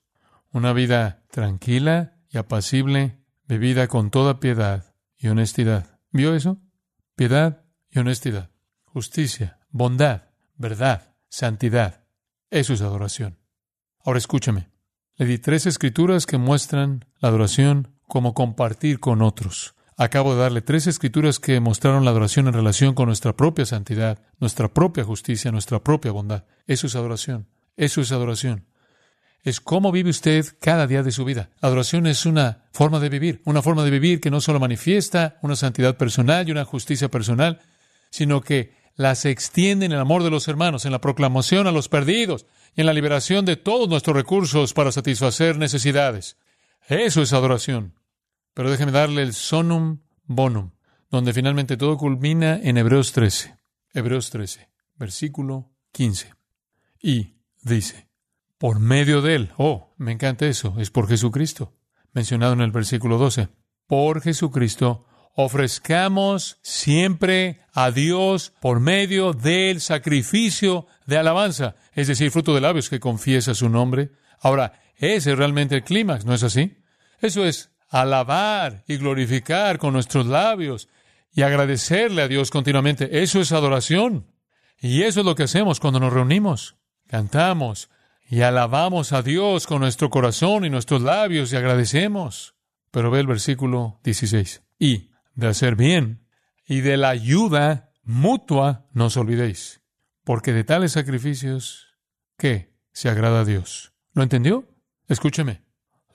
Una 0.54 0.74
vida 0.74 1.24
tranquila 1.32 2.18
y 2.30 2.38
apacible 2.38 3.22
bebida 3.48 3.88
con 3.88 4.12
toda 4.12 4.42
piedad 4.42 4.94
y 5.18 5.30
honestidad. 5.30 6.00
¿Vio 6.12 6.36
eso? 6.36 6.58
Piedad 7.16 7.64
y 7.90 8.00
honestidad. 8.00 8.50
Justicia, 8.84 9.60
bondad, 9.70 10.24
verdad, 10.58 11.16
santidad. 11.30 12.04
Eso 12.50 12.74
es 12.74 12.82
adoración. 12.82 13.40
Ahora 14.04 14.20
escúchame. 14.20 14.70
Le 15.16 15.26
di 15.26 15.38
tres 15.38 15.66
escrituras 15.68 16.26
que 16.26 16.38
muestran 16.38 17.06
la 17.20 17.30
adoración 17.30 17.96
como 18.08 18.34
compartir 18.34 19.00
con 19.00 19.22
otros. 19.22 19.76
Acabo 19.96 20.34
de 20.34 20.42
darle 20.42 20.62
tres 20.62 20.86
escrituras 20.86 21.40
que 21.40 21.62
mostraron 21.62 22.04
la 22.04 22.12
adoración 22.12 22.48
en 22.48 22.54
relación 22.54 22.94
con 22.94 23.06
nuestra 23.06 23.38
propia 23.38 23.66
santidad, 23.66 24.20
nuestra 24.40 24.74
propia 24.74 25.06
justicia, 25.06 25.52
nuestra 25.52 25.82
propia 25.82 26.12
bondad. 26.12 26.44
Eso 26.68 26.88
es 26.88 26.96
adoración. 26.96 27.48
Eso 27.78 28.02
es 28.02 28.12
adoración 28.12 28.66
es 29.44 29.60
cómo 29.60 29.92
vive 29.92 30.10
usted 30.10 30.46
cada 30.60 30.88
día 30.88 31.04
de 31.04 31.12
su 31.12 31.26
vida. 31.26 31.50
Adoración 31.62 32.06
es 32.08 32.26
una 32.26 32.66
forma 32.72 33.00
de 33.00 33.10
vivir, 33.10 33.42
una 33.46 33.62
forma 33.62 33.84
de 33.84 33.92
vivir 33.92 34.20
que 34.20 34.32
no 34.32 34.42
solo 34.42 34.60
manifiesta 34.60 35.38
una 35.42 35.56
santidad 35.56 35.98
personal 35.98 36.48
y 36.48 36.52
una 36.52 36.66
justicia 36.66 37.10
personal, 37.10 37.60
sino 38.12 38.42
que 38.42 38.74
las 38.96 39.26
extiende 39.26 39.86
en 39.86 39.94
el 39.94 40.00
amor 40.00 40.24
de 40.24 40.30
los 40.30 40.48
hermanos, 40.48 40.86
en 40.86 40.92
la 40.92 41.02
proclamación 41.02 41.66
a 41.66 41.72
los 41.72 41.90
perdidos 41.90 42.46
y 42.76 42.82
en 42.82 42.88
la 42.88 42.94
liberación 42.94 43.46
de 43.46 43.56
todos 43.56 43.90
nuestros 43.90 44.16
recursos 44.16 44.74
para 44.74 44.92
satisfacer 44.92 45.58
necesidades. 45.58 46.38
Eso 46.88 47.22
es 47.22 47.34
adoración. 47.34 47.96
Pero 48.54 48.70
déjeme 48.70 48.92
darle 48.92 49.24
el 49.24 49.34
sonum 49.34 50.00
bonum, 50.26 50.72
donde 51.10 51.34
finalmente 51.34 51.78
todo 51.78 51.98
culmina 51.98 52.60
en 52.62 52.78
Hebreos 52.78 53.12
13. 53.12 53.56
Hebreos 53.94 54.30
13, 54.30 54.70
versículo 54.98 55.72
15. 55.94 56.34
Y 57.02 57.36
dice, 57.62 58.11
por 58.62 58.80
medio 58.80 59.24
de 59.24 59.34
Él. 59.34 59.50
Oh, 59.58 59.92
me 59.98 60.12
encanta 60.12 60.46
eso, 60.46 60.76
es 60.78 60.92
por 60.92 61.08
Jesucristo. 61.08 61.74
Mencionado 62.14 62.54
en 62.54 62.62
el 62.62 62.70
versículo 62.70 63.18
12. 63.18 63.48
Por 63.88 64.22
Jesucristo 64.22 65.08
ofrezcamos 65.36 66.60
siempre 66.62 67.62
a 67.74 67.90
Dios 67.90 68.54
por 68.62 68.80
medio 68.80 69.34
del 69.34 69.82
sacrificio 69.82 70.86
de 71.08 71.18
alabanza, 71.18 71.76
es 71.94 72.08
decir, 72.08 72.30
fruto 72.30 72.54
de 72.54 72.62
labios 72.62 72.88
que 72.88 73.00
confiesa 73.00 73.56
su 73.56 73.68
nombre. 73.68 74.12
Ahora, 74.40 74.80
ese 74.96 75.32
es 75.32 75.38
realmente 75.40 75.78
el 75.78 75.84
clímax, 75.84 76.26
¿no 76.26 76.36
es 76.36 76.44
así? 76.44 76.78
Eso 77.20 77.44
es 77.46 77.72
alabar 77.90 78.84
y 78.88 78.98
glorificar 78.98 79.80
con 79.80 79.94
nuestros 79.94 80.28
labios 80.28 80.88
y 81.34 81.42
agradecerle 81.42 82.22
a 82.22 82.28
Dios 82.28 82.52
continuamente. 82.52 83.24
Eso 83.24 83.42
es 83.42 83.54
adoración. 83.54 84.28
Y 84.80 85.02
eso 85.02 85.22
es 85.22 85.26
lo 85.26 85.34
que 85.34 85.44
hacemos 85.44 85.80
cuando 85.80 86.00
nos 86.00 86.14
reunimos. 86.14 86.76
Cantamos, 87.08 87.90
y 88.32 88.44
alabamos 88.44 89.12
a 89.12 89.24
Dios 89.24 89.68
con 89.68 89.82
nuestro 89.82 90.10
corazón 90.10 90.64
y 90.64 90.70
nuestros 90.70 91.02
labios 91.02 91.52
y 91.52 91.58
agradecemos. 91.58 92.56
Pero 92.90 93.12
ve 93.12 93.20
el 93.20 93.28
versículo 93.28 94.00
16. 94.06 94.64
Y 94.80 95.12
de 95.36 95.48
hacer 95.48 95.76
bien 95.76 96.26
y 96.66 96.80
de 96.80 96.96
la 96.96 97.10
ayuda 97.10 97.92
mutua 98.04 98.88
no 98.94 99.08
os 99.08 99.18
olvidéis, 99.18 99.82
porque 100.24 100.54
de 100.54 100.64
tales 100.64 100.94
sacrificios, 100.94 101.98
¿qué? 102.38 102.74
Se 102.94 103.10
agrada 103.10 103.42
a 103.42 103.46
Dios. 103.46 103.92
¿Lo 104.14 104.24
entendió? 104.24 104.66
Escúcheme. 105.10 105.64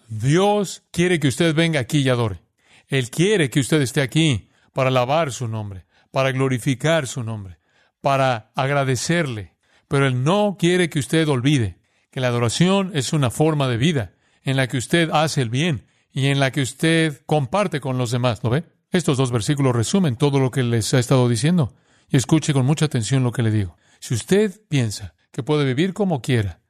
Dios 0.08 0.84
quiere 0.92 1.20
que 1.20 1.28
usted 1.28 1.54
venga 1.54 1.80
aquí 1.80 1.98
y 1.98 2.08
adore. 2.08 2.40
Él 2.88 3.10
quiere 3.10 3.50
que 3.50 3.60
usted 3.60 3.82
esté 3.82 4.00
aquí 4.00 4.48
para 4.72 4.88
alabar 4.88 5.32
su 5.32 5.48
nombre, 5.48 5.84
para 6.12 6.32
glorificar 6.32 7.06
su 7.08 7.22
nombre, 7.22 7.58
para 8.00 8.52
agradecerle. 8.54 9.54
Pero 9.86 10.06
Él 10.06 10.24
no 10.24 10.56
quiere 10.58 10.88
que 10.88 10.98
usted 10.98 11.28
olvide 11.28 11.76
que 12.16 12.22
la 12.22 12.28
adoración 12.28 12.92
es 12.94 13.12
una 13.12 13.28
forma 13.28 13.68
de 13.68 13.76
vida 13.76 14.14
en 14.42 14.56
la 14.56 14.68
que 14.68 14.78
usted 14.78 15.10
hace 15.12 15.42
el 15.42 15.50
bien 15.50 15.84
y 16.10 16.28
en 16.28 16.40
la 16.40 16.50
que 16.50 16.62
usted 16.62 17.20
comparte 17.26 17.78
con 17.78 17.98
los 17.98 18.10
demás. 18.10 18.42
¿Lo 18.42 18.48
ve? 18.48 18.64
Estos 18.90 19.18
dos 19.18 19.30
versículos 19.30 19.76
resumen 19.76 20.16
todo 20.16 20.40
lo 20.40 20.50
que 20.50 20.62
les 20.62 20.94
ha 20.94 20.98
estado 20.98 21.28
diciendo. 21.28 21.74
Y 22.08 22.16
escuche 22.16 22.54
con 22.54 22.64
mucha 22.64 22.86
atención 22.86 23.22
lo 23.22 23.32
que 23.32 23.42
le 23.42 23.50
digo. 23.50 23.76
Si 24.00 24.14
usted 24.14 24.62
piensa 24.66 25.14
que 25.30 25.42
puede 25.42 25.66
vivir 25.66 25.92
como 25.92 26.22
quiera 26.22 26.62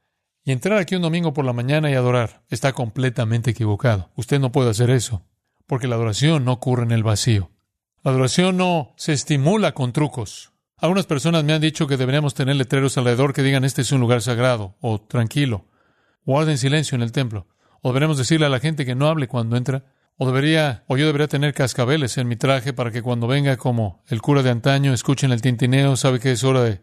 y 0.43 0.51
entrar 0.51 0.79
aquí 0.79 0.97
un 0.97 1.03
domingo 1.03 1.33
por 1.33 1.45
la 1.45 1.53
mañana 1.53 1.93
y 1.93 1.95
adorar, 1.95 2.43
está 2.49 2.73
completamente 2.73 3.53
equivocado. 3.53 4.11
Usted 4.17 4.41
no 4.41 4.51
puede 4.51 4.71
hacer 4.71 4.91
eso, 4.91 5.23
porque 5.69 5.87
la 5.87 5.95
adoración 5.95 6.45
no 6.45 6.55
ocurre 6.55 6.83
en 6.83 6.91
el 6.91 7.05
vacío. 7.05 7.53
La 8.03 8.11
adoración 8.11 8.57
no 8.57 8.95
se 8.97 9.13
estimula 9.13 9.75
con 9.75 9.93
trucos. 9.93 10.51
Algunas 10.79 11.07
personas 11.07 11.43
me 11.43 11.55
han 11.55 11.63
dicho 11.63 11.87
que 11.87 11.97
deberíamos 11.97 12.35
tener 12.35 12.55
letreros 12.55 12.99
alrededor 12.99 13.33
que 13.33 13.43
digan 13.43 13.65
este 13.65 13.81
es 13.81 13.93
un 13.93 14.01
lugar 14.01 14.21
sagrado 14.21 14.77
o 14.81 15.01
tranquilo. 15.01 15.71
Guarden 16.27 16.59
silencio 16.59 16.97
en 16.97 17.03
el 17.03 17.13
templo. 17.13 17.47
O 17.81 17.89
deberemos 17.89 18.19
decirle 18.19 18.45
a 18.45 18.51
la 18.51 18.61
gente 18.61 18.85
que 18.85 18.95
no 18.95 19.09
hable 19.09 19.27
cuando 19.27 19.57
entra. 19.57 19.85
O 20.19 20.27
debería, 20.27 20.85
o 20.87 20.99
yo 20.99 21.07
debería 21.07 21.29
tener 21.29 21.55
cascabeles 21.55 22.19
en 22.19 22.29
mi 22.29 22.37
traje 22.37 22.75
para 22.75 22.91
que 22.91 23.01
cuando 23.01 23.27
venga 23.27 23.57
como 23.57 24.03
el 24.09 24.21
cura 24.21 24.43
de 24.43 24.51
antaño 24.51 24.93
escuchen 24.93 25.33
el 25.33 25.41
tintineo, 25.41 25.97
sabe 25.97 26.21
que 26.21 26.33
es 26.33 26.45
hora 26.45 26.63
de 26.63 26.83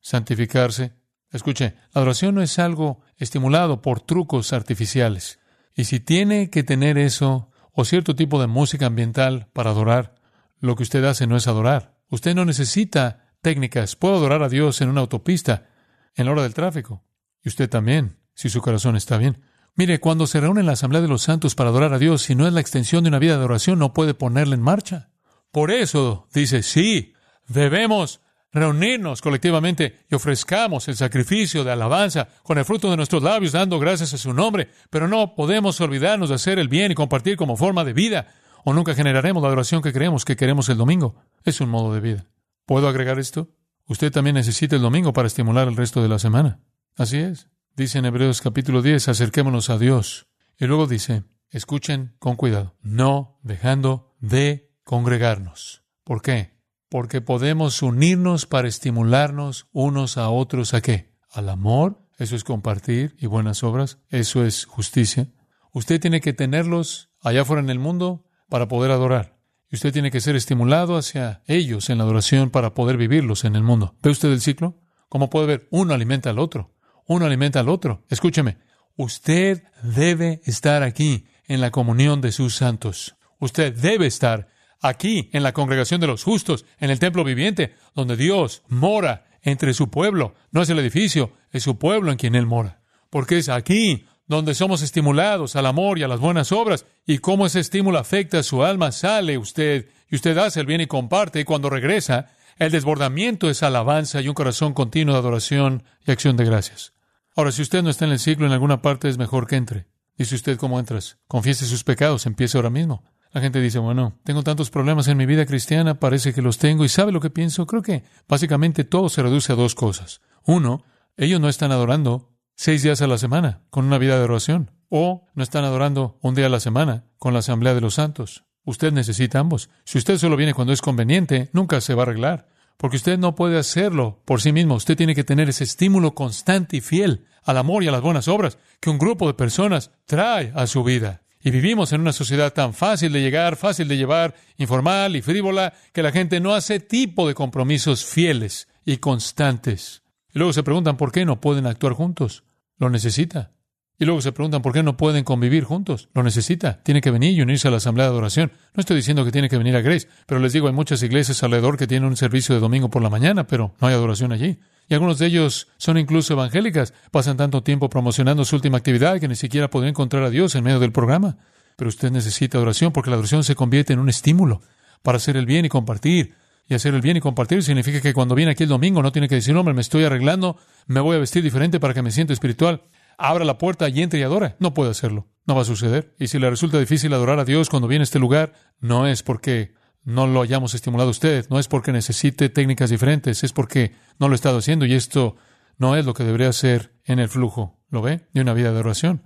santificarse. 0.00 0.94
Escuche, 1.30 1.74
la 1.92 2.00
adoración 2.00 2.34
no 2.34 2.42
es 2.42 2.58
algo 2.58 3.02
estimulado 3.18 3.82
por 3.82 4.00
trucos 4.00 4.52
artificiales. 4.52 5.38
Y 5.76 5.84
si 5.84 6.00
tiene 6.00 6.50
que 6.50 6.64
tener 6.64 6.98
eso 6.98 7.52
o 7.72 7.84
cierto 7.84 8.16
tipo 8.16 8.40
de 8.40 8.48
música 8.48 8.86
ambiental 8.86 9.48
para 9.52 9.70
adorar, 9.70 10.16
lo 10.58 10.74
que 10.74 10.82
usted 10.82 11.04
hace 11.04 11.28
no 11.28 11.36
es 11.36 11.46
adorar. 11.46 11.98
Usted 12.10 12.34
no 12.34 12.44
necesita 12.44 13.27
técnicas. 13.40 13.96
Puedo 13.96 14.16
adorar 14.16 14.42
a 14.42 14.48
Dios 14.48 14.80
en 14.80 14.88
una 14.88 15.00
autopista, 15.00 15.68
en 16.14 16.26
la 16.26 16.32
hora 16.32 16.42
del 16.42 16.54
tráfico. 16.54 17.04
Y 17.42 17.48
usted 17.48 17.68
también, 17.68 18.18
si 18.34 18.48
su 18.48 18.60
corazón 18.60 18.96
está 18.96 19.18
bien. 19.18 19.42
Mire, 19.74 20.00
cuando 20.00 20.26
se 20.26 20.40
reúne 20.40 20.64
la 20.64 20.72
Asamblea 20.72 21.02
de 21.02 21.08
los 21.08 21.22
Santos 21.22 21.54
para 21.54 21.70
adorar 21.70 21.92
a 21.92 21.98
Dios, 21.98 22.22
si 22.22 22.34
no 22.34 22.46
es 22.46 22.52
la 22.52 22.60
extensión 22.60 23.04
de 23.04 23.08
una 23.08 23.20
vida 23.20 23.32
de 23.32 23.38
adoración, 23.38 23.78
no 23.78 23.92
puede 23.92 24.14
ponerla 24.14 24.54
en 24.54 24.62
marcha. 24.62 25.10
Por 25.52 25.70
eso 25.70 26.28
dice, 26.34 26.62
sí, 26.62 27.14
debemos 27.46 28.20
reunirnos 28.52 29.20
colectivamente 29.20 30.00
y 30.10 30.14
ofrezcamos 30.14 30.88
el 30.88 30.96
sacrificio 30.96 31.64
de 31.64 31.72
alabanza 31.72 32.28
con 32.42 32.58
el 32.58 32.64
fruto 32.64 32.90
de 32.90 32.96
nuestros 32.96 33.22
labios, 33.22 33.52
dando 33.52 33.78
gracias 33.78 34.14
a 34.14 34.18
su 34.18 34.32
nombre, 34.32 34.68
pero 34.90 35.06
no 35.06 35.34
podemos 35.34 35.80
olvidarnos 35.80 36.30
de 36.30 36.34
hacer 36.34 36.58
el 36.58 36.68
bien 36.68 36.92
y 36.92 36.94
compartir 36.94 37.36
como 37.36 37.56
forma 37.56 37.84
de 37.84 37.92
vida, 37.92 38.26
o 38.64 38.72
nunca 38.72 38.94
generaremos 38.94 39.42
la 39.42 39.48
adoración 39.48 39.82
que 39.82 39.92
creemos 39.92 40.24
que 40.24 40.36
queremos 40.36 40.68
el 40.68 40.76
domingo. 40.76 41.22
Es 41.44 41.60
un 41.60 41.68
modo 41.68 41.94
de 41.94 42.00
vida. 42.00 42.26
¿Puedo 42.68 42.86
agregar 42.86 43.18
esto? 43.18 43.48
Usted 43.86 44.12
también 44.12 44.34
necesita 44.34 44.76
el 44.76 44.82
domingo 44.82 45.14
para 45.14 45.26
estimular 45.26 45.68
el 45.68 45.76
resto 45.76 46.02
de 46.02 46.08
la 46.10 46.18
semana. 46.18 46.60
Así 46.96 47.16
es. 47.16 47.48
Dice 47.74 47.98
en 47.98 48.04
Hebreos 48.04 48.42
capítulo 48.42 48.82
10, 48.82 49.08
acerquémonos 49.08 49.70
a 49.70 49.78
Dios. 49.78 50.28
Y 50.58 50.66
luego 50.66 50.86
dice, 50.86 51.24
escuchen 51.48 52.14
con 52.18 52.36
cuidado, 52.36 52.76
no 52.82 53.40
dejando 53.42 54.14
de 54.20 54.70
congregarnos. 54.84 55.82
¿Por 56.04 56.20
qué? 56.20 56.58
Porque 56.90 57.22
podemos 57.22 57.80
unirnos 57.80 58.44
para 58.44 58.68
estimularnos 58.68 59.66
unos 59.72 60.18
a 60.18 60.28
otros 60.28 60.74
a 60.74 60.82
qué? 60.82 61.16
Al 61.30 61.48
amor, 61.48 62.06
eso 62.18 62.36
es 62.36 62.44
compartir 62.44 63.16
y 63.18 63.28
buenas 63.28 63.62
obras, 63.62 63.96
eso 64.10 64.44
es 64.44 64.66
justicia. 64.66 65.32
Usted 65.72 66.02
tiene 66.02 66.20
que 66.20 66.34
tenerlos 66.34 67.08
allá 67.22 67.40
afuera 67.40 67.62
en 67.62 67.70
el 67.70 67.78
mundo 67.78 68.26
para 68.50 68.68
poder 68.68 68.90
adorar. 68.90 69.37
Y 69.70 69.76
usted 69.76 69.92
tiene 69.92 70.10
que 70.10 70.20
ser 70.20 70.34
estimulado 70.36 70.96
hacia 70.96 71.42
ellos 71.46 71.90
en 71.90 71.98
la 71.98 72.04
adoración 72.04 72.50
para 72.50 72.74
poder 72.74 72.96
vivirlos 72.96 73.44
en 73.44 73.54
el 73.54 73.62
mundo. 73.62 73.94
¿Ve 74.02 74.10
usted 74.10 74.30
el 74.30 74.40
ciclo? 74.40 74.80
Como 75.08 75.30
puede 75.30 75.46
ver, 75.46 75.68
uno 75.70 75.94
alimenta 75.94 76.30
al 76.30 76.38
otro, 76.38 76.74
uno 77.06 77.26
alimenta 77.26 77.60
al 77.60 77.68
otro. 77.68 78.04
Escúcheme, 78.08 78.58
usted 78.96 79.62
debe 79.82 80.40
estar 80.44 80.82
aquí 80.82 81.26
en 81.46 81.60
la 81.60 81.70
comunión 81.70 82.20
de 82.20 82.32
sus 82.32 82.54
santos. 82.54 83.16
Usted 83.38 83.74
debe 83.74 84.06
estar 84.06 84.48
aquí 84.80 85.30
en 85.32 85.42
la 85.42 85.52
congregación 85.52 86.00
de 86.00 86.06
los 86.06 86.24
justos, 86.24 86.64
en 86.78 86.90
el 86.90 86.98
templo 86.98 87.24
viviente, 87.24 87.74
donde 87.94 88.16
Dios 88.16 88.62
mora 88.68 89.26
entre 89.42 89.74
su 89.74 89.90
pueblo. 89.90 90.34
No 90.50 90.62
es 90.62 90.70
el 90.70 90.78
edificio, 90.78 91.32
es 91.50 91.62
su 91.62 91.78
pueblo 91.78 92.10
en 92.10 92.18
quien 92.18 92.34
Él 92.34 92.46
mora. 92.46 92.82
Porque 93.10 93.38
es 93.38 93.48
aquí 93.48 94.06
donde 94.28 94.54
somos 94.54 94.82
estimulados 94.82 95.56
al 95.56 95.66
amor 95.66 95.98
y 95.98 96.02
a 96.04 96.08
las 96.08 96.20
buenas 96.20 96.52
obras. 96.52 96.84
Y 97.06 97.18
cómo 97.18 97.46
ese 97.46 97.60
estímulo 97.60 97.98
afecta 97.98 98.38
a 98.38 98.42
su 98.42 98.62
alma, 98.62 98.92
sale 98.92 99.38
usted 99.38 99.88
y 100.10 100.16
usted 100.16 100.36
hace 100.38 100.60
el 100.60 100.66
bien 100.66 100.82
y 100.82 100.86
comparte. 100.86 101.40
Y 101.40 101.44
cuando 101.44 101.70
regresa, 101.70 102.30
el 102.58 102.70
desbordamiento 102.70 103.48
es 103.48 103.62
alabanza 103.62 104.20
y 104.20 104.28
un 104.28 104.34
corazón 104.34 104.74
continuo 104.74 105.14
de 105.14 105.20
adoración 105.20 105.82
y 106.06 106.10
acción 106.10 106.36
de 106.36 106.44
gracias. 106.44 106.92
Ahora, 107.34 107.52
si 107.52 107.62
usted 107.62 107.82
no 107.82 107.90
está 107.90 108.04
en 108.04 108.12
el 108.12 108.18
ciclo 108.18 108.46
en 108.46 108.52
alguna 108.52 108.82
parte, 108.82 109.08
es 109.08 109.16
mejor 109.16 109.46
que 109.46 109.56
entre. 109.56 109.86
Dice 110.16 110.34
usted, 110.34 110.58
¿cómo 110.58 110.78
entras? 110.78 111.18
Confiese 111.26 111.66
sus 111.66 111.84
pecados, 111.84 112.26
empiece 112.26 112.58
ahora 112.58 112.70
mismo. 112.70 113.04
La 113.30 113.40
gente 113.40 113.60
dice, 113.60 113.78
bueno, 113.78 114.18
tengo 114.24 114.42
tantos 114.42 114.70
problemas 114.70 115.06
en 115.08 115.16
mi 115.16 115.26
vida 115.26 115.46
cristiana, 115.46 116.00
parece 116.00 116.34
que 116.34 116.42
los 116.42 116.58
tengo, 116.58 116.84
y 116.84 116.88
¿sabe 116.88 117.12
lo 117.12 117.20
que 117.20 117.30
pienso? 117.30 117.66
Creo 117.66 117.82
que 117.82 118.02
básicamente 118.26 118.84
todo 118.84 119.08
se 119.08 119.22
reduce 119.22 119.52
a 119.52 119.56
dos 119.56 119.74
cosas. 119.74 120.20
Uno, 120.44 120.82
ellos 121.16 121.40
no 121.40 121.48
están 121.48 121.70
adorando 121.70 122.32
seis 122.60 122.82
días 122.82 123.00
a 123.02 123.06
la 123.06 123.18
semana 123.18 123.60
con 123.70 123.84
una 123.84 123.98
vida 123.98 124.18
de 124.18 124.24
oración, 124.24 124.72
o 124.88 125.28
no 125.34 125.44
están 125.44 125.64
adorando 125.64 126.18
un 126.22 126.34
día 126.34 126.46
a 126.46 126.48
la 126.48 126.58
semana 126.58 127.04
con 127.16 127.32
la 127.32 127.38
Asamblea 127.38 127.72
de 127.72 127.80
los 127.80 127.94
Santos. 127.94 128.46
Usted 128.64 128.92
necesita 128.92 129.38
ambos. 129.38 129.70
Si 129.84 129.96
usted 129.96 130.18
solo 130.18 130.36
viene 130.36 130.54
cuando 130.54 130.72
es 130.72 130.80
conveniente, 130.80 131.50
nunca 131.52 131.80
se 131.80 131.94
va 131.94 132.02
a 132.02 132.06
arreglar, 132.06 132.48
porque 132.76 132.96
usted 132.96 133.16
no 133.16 133.36
puede 133.36 133.60
hacerlo 133.60 134.22
por 134.24 134.40
sí 134.40 134.50
mismo. 134.50 134.74
Usted 134.74 134.96
tiene 134.96 135.14
que 135.14 135.22
tener 135.22 135.48
ese 135.48 135.62
estímulo 135.62 136.16
constante 136.16 136.78
y 136.78 136.80
fiel 136.80 137.26
al 137.44 137.58
amor 137.58 137.84
y 137.84 137.88
a 137.88 137.92
las 137.92 138.02
buenas 138.02 138.26
obras 138.26 138.58
que 138.80 138.90
un 138.90 138.98
grupo 138.98 139.28
de 139.28 139.34
personas 139.34 139.92
trae 140.04 140.50
a 140.56 140.66
su 140.66 140.82
vida. 140.82 141.22
Y 141.40 141.52
vivimos 141.52 141.92
en 141.92 142.00
una 142.00 142.12
sociedad 142.12 142.52
tan 142.52 142.74
fácil 142.74 143.12
de 143.12 143.20
llegar, 143.20 143.54
fácil 143.54 143.86
de 143.86 143.98
llevar, 143.98 144.34
informal 144.56 145.14
y 145.14 145.22
frívola, 145.22 145.74
que 145.92 146.02
la 146.02 146.10
gente 146.10 146.40
no 146.40 146.56
hace 146.56 146.80
tipo 146.80 147.28
de 147.28 147.34
compromisos 147.34 148.04
fieles 148.04 148.66
y 148.84 148.96
constantes. 148.96 150.02
Y 150.34 150.40
luego 150.40 150.52
se 150.52 150.64
preguntan 150.64 150.96
por 150.96 151.12
qué 151.12 151.24
no 151.24 151.40
pueden 151.40 151.64
actuar 151.64 151.92
juntos. 151.92 152.42
Lo 152.78 152.90
necesita. 152.90 153.52
Y 154.00 154.04
luego 154.04 154.20
se 154.20 154.30
preguntan 154.30 154.62
por 154.62 154.72
qué 154.72 154.84
no 154.84 154.96
pueden 154.96 155.24
convivir 155.24 155.64
juntos. 155.64 156.08
Lo 156.14 156.22
necesita. 156.22 156.80
Tiene 156.84 157.00
que 157.00 157.10
venir 157.10 157.36
y 157.36 157.42
unirse 157.42 157.66
a 157.66 157.72
la 157.72 157.78
asamblea 157.78 158.06
de 158.06 158.12
adoración. 158.12 158.52
No 158.74 158.80
estoy 158.80 158.96
diciendo 158.96 159.24
que 159.24 159.32
tiene 159.32 159.48
que 159.48 159.58
venir 159.58 159.74
a 159.74 159.80
Grace, 159.80 160.06
pero 160.26 160.40
les 160.40 160.52
digo, 160.52 160.68
hay 160.68 160.72
muchas 160.72 161.02
iglesias 161.02 161.42
alrededor 161.42 161.76
que 161.76 161.88
tienen 161.88 162.08
un 162.08 162.16
servicio 162.16 162.54
de 162.54 162.60
domingo 162.60 162.90
por 162.90 163.02
la 163.02 163.10
mañana, 163.10 163.48
pero 163.48 163.74
no 163.80 163.88
hay 163.88 163.94
adoración 163.94 164.30
allí. 164.30 164.60
Y 164.88 164.94
algunos 164.94 165.18
de 165.18 165.26
ellos 165.26 165.66
son 165.78 165.98
incluso 165.98 166.32
evangélicas, 166.32 166.94
pasan 167.10 167.36
tanto 167.36 167.64
tiempo 167.64 167.90
promocionando 167.90 168.44
su 168.44 168.54
última 168.54 168.78
actividad 168.78 169.18
que 169.18 169.26
ni 169.26 169.34
siquiera 169.34 169.68
podrían 169.68 169.90
encontrar 169.90 170.22
a 170.22 170.30
Dios 170.30 170.54
en 170.54 170.62
medio 170.62 170.78
del 170.78 170.92
programa. 170.92 171.36
Pero 171.76 171.88
usted 171.88 172.12
necesita 172.12 172.56
adoración 172.56 172.92
porque 172.92 173.10
la 173.10 173.14
adoración 173.14 173.42
se 173.42 173.56
convierte 173.56 173.92
en 173.92 173.98
un 173.98 174.08
estímulo 174.08 174.62
para 175.02 175.16
hacer 175.16 175.36
el 175.36 175.46
bien 175.46 175.64
y 175.64 175.68
compartir. 175.68 176.34
Y 176.68 176.74
hacer 176.74 176.94
el 176.94 177.00
bien 177.00 177.16
y 177.16 177.20
compartir 177.20 177.62
significa 177.62 178.00
que 178.00 178.12
cuando 178.12 178.34
viene 178.34 178.52
aquí 178.52 178.64
el 178.64 178.68
domingo 178.68 179.02
no 179.02 179.10
tiene 179.10 179.28
que 179.28 179.36
decir, 179.36 179.56
hombre, 179.56 179.72
me 179.72 179.80
estoy 179.80 180.04
arreglando, 180.04 180.58
me 180.86 181.00
voy 181.00 181.16
a 181.16 181.18
vestir 181.18 181.42
diferente 181.42 181.80
para 181.80 181.94
que 181.94 182.02
me 182.02 182.10
sienta 182.10 182.34
espiritual. 182.34 182.82
Abra 183.16 183.44
la 183.44 183.56
puerta 183.56 183.88
y 183.88 184.02
entre 184.02 184.20
y 184.20 184.22
adora. 184.22 184.56
No 184.60 184.74
puede 184.74 184.90
hacerlo. 184.90 185.26
No 185.46 185.54
va 185.54 185.62
a 185.62 185.64
suceder. 185.64 186.14
Y 186.18 186.28
si 186.28 186.38
le 186.38 186.50
resulta 186.50 186.78
difícil 186.78 187.12
adorar 187.14 187.38
a 187.38 187.44
Dios 187.44 187.70
cuando 187.70 187.88
viene 187.88 188.02
a 188.02 188.04
este 188.04 188.18
lugar, 188.18 188.52
no 188.80 189.06
es 189.06 189.22
porque 189.22 189.72
no 190.04 190.26
lo 190.26 190.42
hayamos 190.42 190.74
estimulado 190.74 191.10
usted, 191.10 191.46
no 191.48 191.58
es 191.58 191.68
porque 191.68 191.90
necesite 191.90 192.50
técnicas 192.50 192.90
diferentes, 192.90 193.44
es 193.44 193.52
porque 193.52 193.94
no 194.18 194.28
lo 194.28 194.34
ha 194.34 194.36
estado 194.36 194.58
haciendo 194.58 194.84
y 194.84 194.94
esto 194.94 195.36
no 195.78 195.96
es 195.96 196.04
lo 196.04 196.14
que 196.14 196.24
debería 196.24 196.52
ser 196.52 196.92
en 197.04 197.18
el 197.18 197.28
flujo, 197.28 197.78
¿lo 197.90 198.02
ve? 198.02 198.26
De 198.32 198.42
una 198.42 198.52
vida 198.52 198.68
de 198.68 198.74
adoración. 198.74 199.22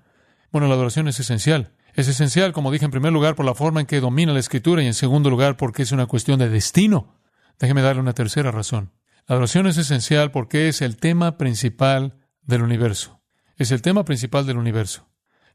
Bueno, 0.52 0.68
la 0.68 0.74
adoración 0.74 1.08
es 1.08 1.18
esencial. 1.18 1.72
Es 1.94 2.08
esencial, 2.08 2.52
como 2.52 2.70
dije 2.70 2.84
en 2.84 2.90
primer 2.90 3.12
lugar, 3.12 3.34
por 3.34 3.44
la 3.44 3.54
forma 3.54 3.80
en 3.80 3.86
que 3.86 4.00
domina 4.00 4.32
la 4.32 4.40
escritura 4.40 4.82
y 4.82 4.86
en 4.86 4.94
segundo 4.94 5.28
lugar 5.28 5.56
porque 5.56 5.82
es 5.82 5.92
una 5.92 6.06
cuestión 6.06 6.38
de 6.38 6.48
destino. 6.48 7.14
Déjeme 7.58 7.82
darle 7.82 8.02
una 8.02 8.14
tercera 8.14 8.50
razón. 8.50 8.92
La 9.26 9.34
adoración 9.34 9.66
es 9.66 9.76
esencial 9.76 10.30
porque 10.30 10.68
es 10.68 10.82
el 10.82 10.96
tema 10.96 11.38
principal 11.38 12.18
del 12.42 12.62
universo. 12.62 13.22
Es 13.56 13.70
el 13.70 13.82
tema 13.82 14.04
principal 14.04 14.46
del 14.46 14.58
universo. 14.58 15.08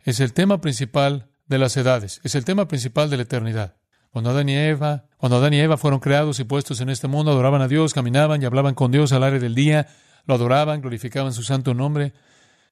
Es 0.03 0.19
el 0.19 0.33
tema 0.33 0.61
principal 0.61 1.29
de 1.47 1.57
las 1.57 1.75
edades. 1.75 2.21
Es 2.23 2.35
el 2.35 2.45
tema 2.45 2.67
principal 2.67 3.09
de 3.09 3.17
la 3.17 3.23
eternidad. 3.23 3.77
Cuando 4.09 4.29
Adán 4.29 4.49
y 4.49 4.55
Eva, 4.55 5.05
cuando 5.17 5.37
Adán 5.37 5.53
y 5.53 5.59
Eva 5.59 5.77
fueron 5.77 5.99
creados 5.99 6.39
y 6.39 6.43
puestos 6.43 6.81
en 6.81 6.89
este 6.89 7.07
mundo, 7.07 7.31
adoraban 7.31 7.61
a 7.61 7.67
Dios, 7.67 7.93
caminaban 7.93 8.41
y 8.41 8.45
hablaban 8.45 8.73
con 8.73 8.91
Dios 8.91 9.11
al 9.11 9.23
aire 9.23 9.39
del 9.39 9.53
día, 9.53 9.87
lo 10.25 10.35
adoraban, 10.35 10.81
glorificaban 10.81 11.33
su 11.33 11.43
santo 11.43 11.73
nombre, 11.73 12.13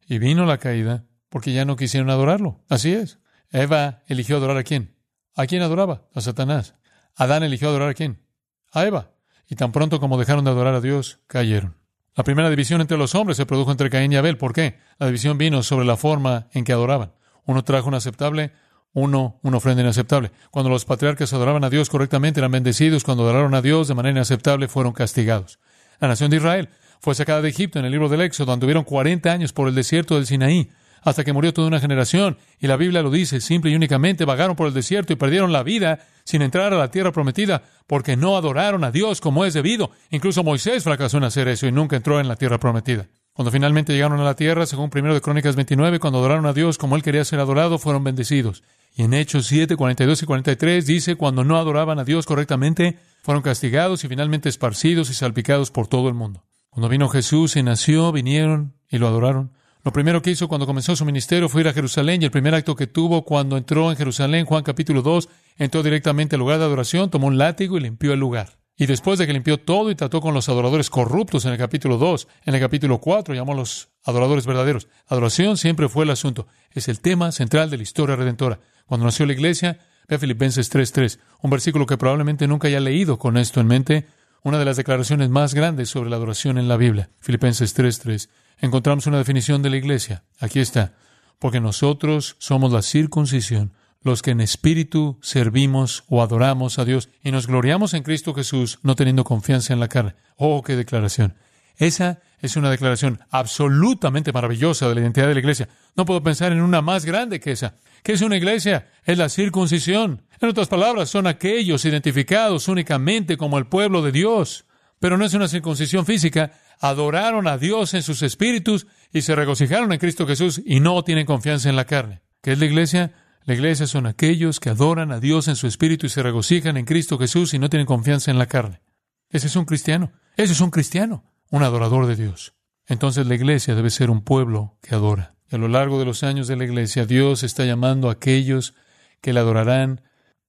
y 0.08 0.18
vino 0.20 0.46
la 0.46 0.58
caída 0.58 1.06
porque 1.30 1.54
ya 1.54 1.66
no 1.66 1.76
quisieron 1.76 2.10
adorarlo. 2.10 2.64
Así 2.70 2.94
es. 2.94 3.20
Eva 3.52 4.04
eligió 4.08 4.38
adorar 4.38 4.58
a 4.58 4.64
quién? 4.64 4.96
¿A 5.36 5.46
quién 5.48 5.62
adoraba? 5.62 6.08
A 6.14 6.22
Satanás. 6.22 6.76
Adán 7.16 7.44
eligió 7.44 7.70
adorar 7.70 7.90
a 7.90 7.94
quién? 7.94 8.26
A 8.72 8.86
Eva. 8.86 9.12
Y 9.48 9.56
tan 9.56 9.72
pronto 9.72 10.00
como 10.00 10.18
dejaron 10.18 10.46
de 10.46 10.52
adorar 10.52 10.74
a 10.74 10.82
Dios, 10.82 11.20
cayeron. 11.28 11.76
La 12.16 12.24
primera 12.24 12.50
división 12.50 12.82
entre 12.82 12.98
los 12.98 13.14
hombres 13.16 13.38
se 13.38 13.46
produjo 13.46 13.72
entre 13.72 13.90
Caín 13.90 14.14
y 14.14 14.16
Abel. 14.16 14.38
¿Por 14.38 14.54
qué? 14.54 14.80
La 15.00 15.08
división 15.08 15.38
vino 15.38 15.64
sobre 15.64 15.86
la 15.86 15.98
forma 15.98 16.48
en 16.54 16.64
que 16.64 16.72
adoraban. 16.72 17.12
Uno 17.46 17.64
trajo 17.64 17.90
un 17.90 17.96
aceptable 17.96 18.54
uno, 18.96 19.40
una 19.44 19.58
ofrenda 19.58 19.84
inaceptable. 19.84 20.32
Cuando 20.52 20.70
los 20.70 20.86
patriarcas 20.86 21.34
adoraban 21.34 21.66
a 21.66 21.70
Dios 21.70 21.90
correctamente, 21.90 22.40
eran 22.40 22.52
bendecidos. 22.52 23.04
Cuando 23.04 23.24
adoraron 23.24 23.54
a 23.54 23.62
Dios 23.62 23.90
de 23.90 23.94
manera 23.94 24.12
inaceptable, 24.12 24.70
fueron 24.70 24.94
castigados. 24.94 25.60
La 26.00 26.08
nación 26.08 26.32
de 26.32 26.38
Israel 26.38 26.70
fue 27.02 27.14
sacada 27.14 27.42
de 27.42 27.50
Egipto 27.50 27.78
en 27.78 27.86
el 27.86 27.92
libro 27.92 28.08
del 28.08 28.22
Éxodo. 28.22 28.54
Anduvieron 28.54 28.86
40 28.86 29.30
años 29.30 29.52
por 29.52 29.68
el 29.68 29.76
desierto 29.76 30.16
del 30.16 30.26
Sinaí, 30.26 30.72
hasta 31.06 31.24
que 31.24 31.32
murió 31.32 31.54
toda 31.54 31.68
una 31.68 31.80
generación. 31.80 32.38
Y 32.60 32.68
la 32.68 32.76
Biblia 32.76 33.02
lo 33.02 33.12
dice, 33.12 33.40
simple 33.40 33.72
y 33.72 33.76
únicamente 33.76 34.26
vagaron 34.26 34.56
por 34.56 34.68
el 34.68 34.74
desierto 34.74 35.14
y 35.14 35.16
perdieron 35.16 35.54
la 35.54 35.64
vida 35.64 36.00
sin 36.26 36.42
entrar 36.42 36.74
a 36.74 36.78
la 36.78 36.92
tierra 36.92 37.12
prometida, 37.12 37.64
porque 37.88 38.18
no 38.18 38.36
adoraron 38.36 38.84
a 38.84 38.92
Dios 38.92 39.22
como 39.22 39.46
es 39.46 39.54
debido. 39.54 39.92
Incluso 40.10 40.44
Moisés 40.44 40.84
fracasó 40.84 41.18
en 41.18 41.24
hacer 41.24 41.48
eso 41.48 41.68
y 41.68 41.72
nunca 41.72 41.96
entró 41.96 42.20
en 42.20 42.28
la 42.28 42.36
tierra 42.36 42.60
prometida. 42.60 43.08
Cuando 43.34 43.52
finalmente 43.52 43.94
llegaron 43.94 44.20
a 44.20 44.24
la 44.24 44.36
tierra, 44.36 44.66
según 44.66 44.90
primero 44.90 45.14
de 45.14 45.22
Crónicas 45.22 45.56
29, 45.56 46.00
cuando 46.00 46.20
adoraron 46.20 46.48
a 46.48 46.54
Dios 46.54 46.78
como 46.78 46.96
él 46.96 47.04
quería 47.04 47.24
ser 47.24 47.40
adorado, 47.40 47.78
fueron 47.78 48.04
bendecidos. 48.04 48.64
Y 48.96 49.04
en 49.04 49.14
Hechos 49.14 49.46
7, 49.48 49.76
42 49.76 50.24
y 50.24 50.26
43 50.26 50.86
dice, 50.88 51.16
cuando 51.16 51.44
no 51.44 51.58
adoraban 51.58 52.00
a 52.00 52.06
Dios 52.06 52.26
correctamente, 52.26 52.98
fueron 53.22 53.44
castigados 53.44 54.04
y 54.04 54.08
finalmente 54.08 54.50
esparcidos 54.50 55.10
y 55.10 55.14
salpicados 55.14 55.70
por 55.70 55.88
todo 55.88 56.08
el 56.08 56.14
mundo. 56.16 56.46
Cuando 56.70 56.90
vino 56.90 57.10
Jesús 57.10 57.58
y 57.58 57.64
nació, 57.64 58.12
vinieron 58.12 58.74
y 58.90 58.98
lo 58.98 59.08
adoraron. 59.08 59.52
Lo 59.86 59.94
primero 59.94 60.20
que 60.24 60.32
hizo 60.32 60.48
cuando 60.48 60.66
comenzó 60.66 60.96
su 60.96 61.06
ministerio 61.06 61.48
fue 61.48 61.62
ir 61.62 61.68
a 61.68 61.74
Jerusalén 61.74 62.20
y 62.20 62.26
el 62.26 62.32
primer 62.32 62.56
acto 62.56 62.76
que 62.76 62.88
tuvo 62.88 63.24
cuando 63.24 63.56
entró 63.56 63.92
en 63.92 63.98
Jerusalén, 63.98 64.48
Juan 64.48 64.64
capítulo 64.64 65.04
2, 65.04 65.30
entró 65.58 65.84
directamente 65.84 66.36
al 66.36 66.40
lugar 66.40 66.58
de 66.58 66.66
adoración, 66.66 67.12
tomó 67.12 67.28
un 67.28 67.38
látigo 67.38 67.78
y 67.78 67.82
limpió 67.82 68.12
el 68.12 68.20
lugar. 68.20 68.58
Y 68.76 68.88
después 68.88 69.20
de 69.20 69.28
que 69.28 69.34
limpió 69.34 69.60
todo 69.60 69.92
y 69.92 69.96
trató 69.96 70.22
con 70.22 70.34
los 70.34 70.50
adoradores 70.50 70.90
corruptos 70.90 71.46
en 71.46 71.52
el 71.52 71.60
capítulo 71.60 72.00
2, 72.00 72.28
en 72.46 72.56
el 72.56 72.62
capítulo 72.62 72.98
4 72.98 73.36
llamó 73.36 73.54
a 73.54 73.58
los 73.58 73.90
adoradores 74.04 74.48
verdaderos. 74.48 74.88
Adoración 75.06 75.56
siempre 75.56 75.88
fue 75.88 76.06
el 76.06 76.10
asunto. 76.10 76.48
Es 76.72 76.88
el 76.88 77.00
tema 77.00 77.32
central 77.32 77.70
de 77.70 77.78
la 77.78 77.84
historia 77.84 78.16
redentora. 78.16 78.62
Cuando 78.88 79.06
nació 79.06 79.28
la 79.28 79.34
iglesia, 79.34 79.78
ve 80.08 80.18
Filipenses 80.18 80.74
3.3, 80.74 81.20
un 81.44 81.52
versículo 81.52 81.86
que 81.86 81.98
probablemente 81.98 82.48
nunca 82.48 82.70
haya 82.70 82.80
leído 82.80 83.20
con 83.20 83.38
esto 83.38 83.62
en 83.62 83.68
mente, 83.68 84.08
una 84.42 84.58
de 84.58 84.66
las 84.66 84.78
declaraciones 84.78 85.30
más 85.30 85.54
grandes 85.54 85.90
sobre 85.90 86.10
la 86.10 86.16
adoración 86.16 86.58
en 86.58 86.68
la 86.68 86.76
Biblia. 86.76 87.12
Filipenses 87.20 87.78
3.3. 87.78 88.30
Encontramos 88.60 89.08
una 89.08 89.18
definición 89.18 89.62
de 89.62 89.70
la 89.70 89.78
iglesia. 89.78 90.24
Aquí 90.40 90.60
está. 90.60 90.94
Porque 91.40 91.60
nosotros 91.60 92.36
somos 92.40 92.72
la 92.72 92.82
circuncisión 92.82 93.74
los 94.06 94.22
que 94.22 94.32
en 94.32 94.40
espíritu 94.40 95.18
servimos 95.24 96.04
o 96.08 96.22
adoramos 96.22 96.78
a 96.78 96.86
Dios 96.86 97.10
y 97.24 97.32
nos 97.32 97.48
gloriamos 97.48 97.96
en 97.96 98.04
Cristo 98.04 98.36
Jesús, 98.36 98.78
no 98.84 98.96
teniendo 98.96 99.24
confianza 99.24 99.74
en 99.74 99.80
la 99.80 99.88
carne. 99.88 100.14
Oh, 100.38 100.62
qué 100.62 100.76
declaración. 100.76 101.34
Esa 101.78 102.22
es 102.40 102.56
una 102.56 102.70
declaración 102.70 103.20
absolutamente 103.32 104.32
maravillosa 104.32 104.88
de 104.88 104.94
la 104.94 105.02
identidad 105.02 105.28
de 105.28 105.34
la 105.34 105.40
iglesia. 105.40 105.70
No 105.96 106.06
puedo 106.06 106.22
pensar 106.22 106.52
en 106.52 106.62
una 106.62 106.84
más 106.84 107.04
grande 107.04 107.40
que 107.40 107.52
esa. 107.52 107.74
¿Qué 108.04 108.14
es 108.14 108.22
una 108.22 108.38
iglesia? 108.38 108.92
Es 109.06 109.18
la 109.18 109.28
circuncisión. 109.28 110.22
En 110.40 110.50
otras 110.50 110.68
palabras, 110.68 111.10
son 111.10 111.26
aquellos 111.26 111.84
identificados 111.84 112.68
únicamente 112.68 113.38
como 113.38 113.58
el 113.58 113.66
pueblo 113.66 114.04
de 114.04 114.12
Dios. 114.12 114.66
Pero 115.00 115.18
no 115.18 115.26
es 115.26 115.34
una 115.34 115.48
circuncisión 115.48 116.06
física. 116.06 116.54
Adoraron 116.80 117.48
a 117.48 117.58
Dios 117.58 117.94
en 117.94 118.04
sus 118.04 118.22
espíritus 118.22 118.88
y 119.12 119.22
se 119.22 119.36
regocijaron 119.36 119.92
en 119.92 120.00
Cristo 120.00 120.26
Jesús 120.28 120.62
y 120.66 120.80
no 120.80 121.04
tienen 121.04 121.26
confianza 121.26 121.70
en 121.70 121.76
la 121.76 121.86
carne. 121.86 122.22
¿Qué 122.42 122.54
es 122.54 122.60
la 122.60 122.66
iglesia? 122.66 123.14
La 123.44 123.54
iglesia 123.54 123.86
son 123.86 124.08
aquellos 124.08 124.60
que 124.60 124.70
adoran 124.70 125.12
a 125.12 125.20
Dios 125.20 125.48
en 125.48 125.56
su 125.56 125.68
espíritu 125.68 126.08
y 126.08 126.10
se 126.10 126.24
regocijan 126.24 126.78
en 126.78 126.86
Cristo 126.86 127.18
Jesús 127.18 127.54
y 127.54 127.60
no 127.60 127.70
tienen 127.70 127.86
confianza 127.86 128.32
en 128.32 128.40
la 128.40 128.48
carne. 128.48 128.82
Ese 129.30 129.48
es 129.48 129.56
un 129.56 129.66
cristiano. 129.66 130.12
Ese 130.36 130.54
es 130.54 130.62
un 130.62 130.72
cristiano, 130.72 131.24
un 131.52 131.64
adorador 131.64 132.08
de 132.08 132.16
Dios. 132.16 132.56
Entonces 132.88 133.28
la 133.28 133.36
iglesia 133.36 133.76
debe 133.76 133.90
ser 133.90 134.10
un 134.10 134.24
pueblo 134.24 134.78
que 134.82 134.96
adora. 134.96 135.36
Y 135.50 135.56
a 135.56 135.58
lo 135.60 135.68
largo 135.68 136.00
de 136.00 136.06
los 136.06 136.24
años 136.24 136.48
de 136.48 136.56
la 136.56 136.66
iglesia, 136.66 137.06
Dios 137.06 137.44
está 137.44 137.66
llamando 137.66 138.10
a 138.10 138.14
aquellos 138.14 138.74
que 139.22 139.34
le 139.34 139.40
adorarán 139.40 140.02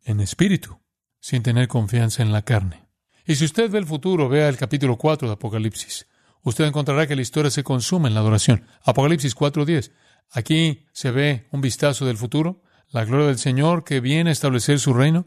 en 0.05 0.21
espíritu, 0.21 0.79
sin 1.21 1.43
tener 1.43 1.69
confianza 1.69 2.23
en 2.23 2.33
la 2.33 2.43
carne. 2.43 2.86
Y 3.27 3.35
si 3.35 3.45
usted 3.45 3.71
ve 3.71 3.79
el 3.79 3.87
futuro, 3.87 4.29
vea 4.29 4.49
el 4.49 4.57
capítulo 4.57 4.97
4 4.97 5.29
de 5.29 5.35
Apocalipsis. 5.35 6.07
Usted 6.43 6.65
encontrará 6.65 7.07
que 7.07 7.17
la 7.17 7.23
historia 7.23 7.51
se 7.51 7.65
consume 7.65 8.09
en 8.09 8.15
la 8.15 8.21
adoración. 8.21 8.65
Apocalipsis 8.85 9.37
4.10. 9.37 9.91
Aquí 10.31 10.87
se 10.93 11.11
ve 11.11 11.49
un 11.51 11.61
vistazo 11.61 12.07
del 12.07 12.17
futuro 12.17 12.62
la 12.91 13.05
gloria 13.05 13.27
del 13.27 13.39
Señor 13.39 13.85
que 13.85 14.01
viene 14.01 14.31
a 14.31 14.33
establecer 14.33 14.79
su 14.79 14.95
reino. 14.95 15.27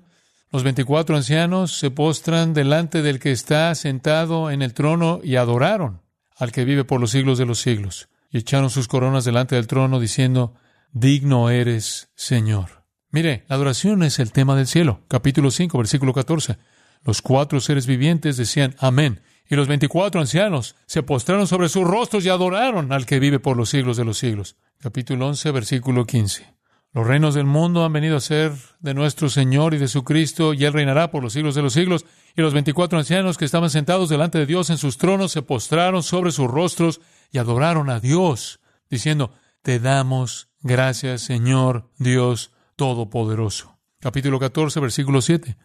Los 0.52 0.64
veinticuatro 0.64 1.16
ancianos 1.16 1.78
se 1.78 1.92
postran 1.92 2.54
delante 2.54 3.02
del 3.02 3.20
que 3.20 3.32
está 3.32 3.74
sentado 3.76 4.50
en 4.50 4.62
el 4.62 4.74
trono 4.74 5.20
y 5.24 5.36
adoraron 5.36 6.02
al 6.38 6.52
que 6.52 6.66
vive 6.66 6.86
por 6.86 7.00
los 7.00 7.12
siglos 7.12 7.38
de 7.38 7.46
los 7.46 7.60
siglos. 7.60 8.10
Y 8.32 8.38
echaron 8.38 8.70
sus 8.70 8.88
coronas 8.88 9.26
delante 9.26 9.56
del 9.56 9.68
trono 9.68 10.00
diciendo, 10.00 10.56
Digno 10.92 11.50
eres, 11.50 12.10
Señor. 12.16 12.86
Mire, 13.12 13.46
la 13.48 13.56
adoración 13.56 14.04
es 14.04 14.20
el 14.20 14.32
tema 14.32 14.56
del 14.56 14.68
cielo. 14.68 15.02
Capítulo 15.08 15.52
5, 15.52 15.78
versículo 15.78 16.14
14. 16.14 16.58
Los 17.04 17.22
cuatro 17.22 17.60
seres 17.60 17.88
vivientes 17.88 18.38
decían, 18.38 18.76
Amén. 18.80 19.22
Y 19.50 19.56
los 19.56 19.68
veinticuatro 19.68 20.22
ancianos 20.22 20.76
se 20.86 21.02
postraron 21.02 21.48
sobre 21.48 21.70
sus 21.70 21.84
rostros 21.84 22.24
y 22.24 22.30
adoraron 22.30 22.92
al 22.92 23.08
que 23.08 23.20
vive 23.20 23.40
por 23.40 23.58
los 23.58 23.70
siglos 23.70 23.98
de 23.98 24.06
los 24.06 24.20
siglos. 24.20 24.58
Capítulo 24.80 25.28
11, 25.28 25.52
versículo 25.52 26.06
15. 26.06 26.60
Los 26.94 27.06
reinos 27.06 27.36
del 27.36 27.46
mundo 27.46 27.84
han 27.84 27.94
venido 27.94 28.18
a 28.18 28.22
ser 28.22 28.52
de 28.80 28.94
nuestro 28.94 29.30
Señor 29.30 29.74
y 29.74 29.78
de 29.78 29.88
su 29.88 30.04
Cristo, 30.04 30.54
y 30.54 30.66
Él 30.66 30.74
reinará 30.74 31.12
por 31.12 31.24
los 31.24 31.34
siglos 31.34 31.56
de 31.56 31.62
los 31.62 31.74
siglos. 31.74 32.06
Y 32.36 32.42
los 32.42 32.54
veinticuatro 32.54 32.98
ancianos 32.98 33.38
que 33.38 33.46
estaban 33.46 33.70
sentados 33.70 34.10
delante 34.10 34.38
de 34.38 34.46
Dios 34.46 34.70
en 34.70 34.78
sus 34.78 34.98
tronos 34.98 35.32
se 35.32 35.42
postraron 35.42 36.04
sobre 36.04 36.32
sus 36.32 36.48
rostros 36.48 37.02
y 37.32 37.38
adoraron 37.38 37.90
a 37.90 38.00
Dios, 38.00 38.60
diciendo, 38.90 39.32
Te 39.62 39.80
damos 39.80 40.50
gracias, 40.62 41.22
Señor 41.22 41.90
Dios 41.98 42.52
Todopoderoso. 42.76 43.78
Capítulo 44.00 44.40
14, 44.40 44.80
versículo 44.80 45.22
7. 45.22 45.58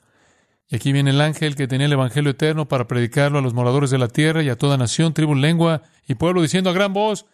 Y 0.69 0.77
aquí 0.77 0.93
viene 0.93 1.11
el 1.11 1.21
ángel 1.21 1.57
que 1.57 1.69
tenía 1.69 1.87
el 1.87 1.93
Evangelio 1.93 2.31
eterno 2.31 2.69
para 2.69 2.87
predicarlo 2.87 3.39
a 3.39 3.43
los 3.43 3.55
moradores 3.55 3.91
de 3.91 3.99
la 3.99 4.09
tierra 4.09 4.43
y 4.43 4.49
a 4.49 4.57
toda 4.57 4.77
nación, 4.77 5.13
tribu, 5.13 5.35
lengua 5.35 5.83
y 6.07 6.15
pueblo, 6.15 6.43
diciendo 6.43 6.71
a 6.71 6.73
gran 6.73 6.93
voz, 6.93 7.27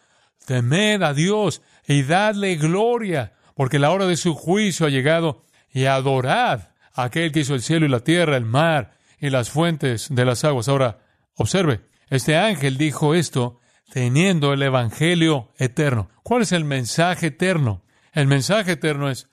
Temed 0.45 1.01
a 1.03 1.13
Dios 1.13 1.61
y 1.87 2.03
dadle 2.03 2.55
gloria 2.55 3.33
porque 3.55 3.79
la 3.79 3.91
hora 3.91 4.07
de 4.07 4.17
su 4.17 4.33
juicio 4.33 4.85
ha 4.85 4.89
llegado, 4.89 5.43
y 5.73 5.85
adorad 5.85 6.69
a 6.93 7.03
aquel 7.03 7.31
que 7.31 7.41
hizo 7.41 7.53
el 7.53 7.61
cielo 7.61 7.85
y 7.85 7.89
la 7.89 8.01
tierra, 8.01 8.35
el 8.35 8.45
mar 8.45 8.93
y 9.19 9.29
las 9.29 9.49
fuentes 9.49 10.07
de 10.09 10.25
las 10.25 10.43
aguas. 10.43 10.67
Ahora, 10.67 10.99
observe, 11.35 11.81
este 12.09 12.37
ángel 12.37 12.77
dijo 12.77 13.13
esto 13.13 13.59
teniendo 13.91 14.53
el 14.53 14.63
Evangelio 14.63 15.49
eterno. 15.57 16.09
¿Cuál 16.23 16.41
es 16.41 16.51
el 16.51 16.65
mensaje 16.65 17.27
eterno? 17.27 17.83
El 18.13 18.27
mensaje 18.27 18.73
eterno 18.73 19.09
es, 19.09 19.29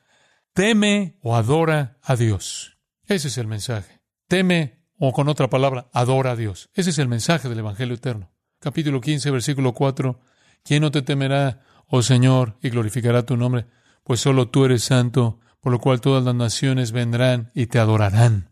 teme 0.53 1.17
o 1.23 1.35
adora 1.35 1.97
a 2.03 2.15
Dios. 2.17 2.78
Ese 3.09 3.29
es 3.29 3.39
el 3.39 3.49
mensaje. 3.49 4.01
Teme 4.29 4.85
o 4.97 5.13
con 5.13 5.29
otra 5.29 5.51
palabra, 5.51 5.89
adora 5.93 6.33
a 6.33 6.37
Dios. 6.37 6.71
Ese 6.75 6.91
es 6.91 6.99
el 6.99 7.09
mensaje 7.09 7.49
del 7.49 7.59
Evangelio 7.59 7.97
eterno. 7.97 8.31
Capítulo 8.61 9.01
15, 9.01 9.31
versículo 9.31 9.73
4. 9.73 10.21
¿Quién 10.63 10.83
no 10.83 10.91
te 10.91 11.03
temerá, 11.03 11.63
oh 11.87 12.03
Señor, 12.03 12.59
y 12.63 12.71
glorificará 12.71 13.25
tu 13.25 13.37
nombre? 13.37 13.67
pues 14.09 14.23
solo 14.23 14.49
tú 14.49 14.65
eres 14.65 14.85
santo, 14.85 15.39
por 15.61 15.71
lo 15.71 15.81
cual 15.81 16.01
todas 16.01 16.25
las 16.25 16.35
naciones 16.35 16.93
vendrán 16.93 17.51
y 17.55 17.67
te 17.67 17.79
adorarán. 17.79 18.49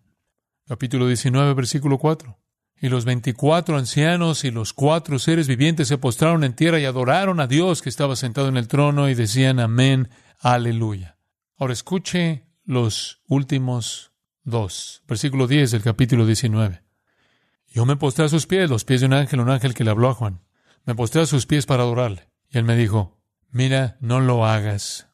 Capítulo 0.69 1.07
19, 1.07 1.55
versículo 1.55 1.97
4. 1.97 2.39
Y 2.79 2.91
los 2.91 3.07
veinticuatro 3.07 3.79
ancianos 3.79 4.45
y 4.45 4.51
los 4.51 4.75
cuatro 4.75 5.19
seres 5.19 5.49
vivientes 5.49 5.89
se 5.89 5.97
postraron 5.97 6.45
en 6.45 6.53
tierra 6.53 6.79
y 6.79 6.85
adoraron 6.85 7.41
a 7.41 7.47
Dios 7.47 7.81
que 7.81 7.89
estaba 7.89 8.17
sentado 8.17 8.49
en 8.49 8.59
el 8.59 8.69
trono 8.69 9.09
y 9.09 9.15
decían 9.15 9.59
amén, 9.59 10.11
aleluya. 10.41 11.17
Ahora 11.57 11.73
escuche 11.73 12.45
los 12.67 13.23
últimos 13.27 14.13
dos. 14.47 15.03
Versículo 15.07 15.47
10 15.47 15.73
del 15.73 15.83
capítulo 15.83 16.25
19. 16.25 16.83
Yo 17.69 17.85
me 17.85 17.97
postré 17.97 18.25
a 18.25 18.29
sus 18.31 18.47
pies, 18.47 18.71
los 18.71 18.85
pies 18.85 19.01
de 19.01 19.07
un 19.07 19.13
ángel, 19.13 19.41
un 19.41 19.51
ángel 19.51 19.75
que 19.75 19.85
le 19.85 19.91
habló 19.91 20.09
a 20.09 20.15
Juan. 20.15 20.41
Me 20.87 20.95
postré 20.95 21.21
a 21.21 21.27
sus 21.27 21.45
pies 21.45 21.67
para 21.67 21.83
adorarle. 21.83 22.31
Y 22.49 22.57
él 22.57 22.65
me 22.65 22.77
dijo, 22.77 23.19
mira, 23.51 23.99
no 24.01 24.21
lo 24.21 24.47
hagas. 24.47 25.09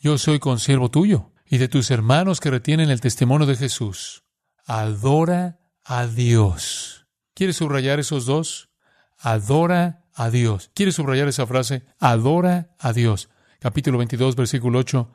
Yo 0.00 0.16
soy 0.16 0.38
consiervo 0.38 0.90
tuyo 0.90 1.32
y 1.44 1.58
de 1.58 1.68
tus 1.68 1.90
hermanos 1.90 2.40
que 2.40 2.50
retienen 2.50 2.88
el 2.88 3.00
testimonio 3.00 3.46
de 3.46 3.56
Jesús. 3.56 4.22
Adora 4.64 5.58
a 5.84 6.06
Dios. 6.06 7.06
¿Quieres 7.34 7.56
subrayar 7.56 7.98
esos 7.98 8.26
dos? 8.26 8.70
Adora 9.18 10.04
a 10.14 10.30
Dios. 10.30 10.70
¿Quieres 10.74 10.94
subrayar 10.94 11.28
esa 11.28 11.46
frase? 11.46 11.84
Adora 11.98 12.74
a 12.78 12.92
Dios. 12.92 13.28
Capítulo 13.58 13.98
22, 13.98 14.36
versículo 14.36 14.78
8. 14.78 15.12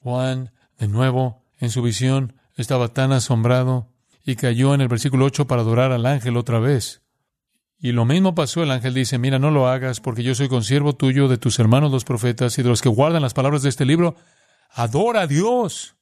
Juan, 0.00 0.52
de 0.78 0.88
nuevo, 0.88 1.44
en 1.58 1.70
su 1.70 1.80
visión, 1.80 2.34
estaba 2.56 2.88
tan 2.88 3.12
asombrado 3.12 3.88
y 4.24 4.36
cayó 4.36 4.74
en 4.74 4.80
el 4.80 4.88
versículo 4.88 5.26
8 5.26 5.46
para 5.46 5.62
adorar 5.62 5.92
al 5.92 6.06
ángel 6.06 6.36
otra 6.36 6.58
vez. 6.58 7.02
Y 7.78 7.92
lo 7.92 8.04
mismo 8.04 8.34
pasó, 8.34 8.62
el 8.62 8.70
ángel 8.70 8.94
dice, 8.94 9.18
mira, 9.18 9.38
no 9.38 9.50
lo 9.50 9.68
hagas, 9.68 10.00
porque 10.00 10.22
yo 10.22 10.34
soy 10.34 10.48
consiervo 10.48 10.94
tuyo 10.94 11.28
de 11.28 11.36
tus 11.36 11.58
hermanos 11.58 11.92
los 11.92 12.04
profetas 12.04 12.58
y 12.58 12.62
de 12.62 12.68
los 12.68 12.80
que 12.80 12.88
guardan 12.88 13.22
las 13.22 13.34
palabras 13.34 13.62
de 13.62 13.68
este 13.68 13.84
libro. 13.84 14.16
Adora 14.70 15.22
a 15.22 15.26
Dios. 15.26 15.96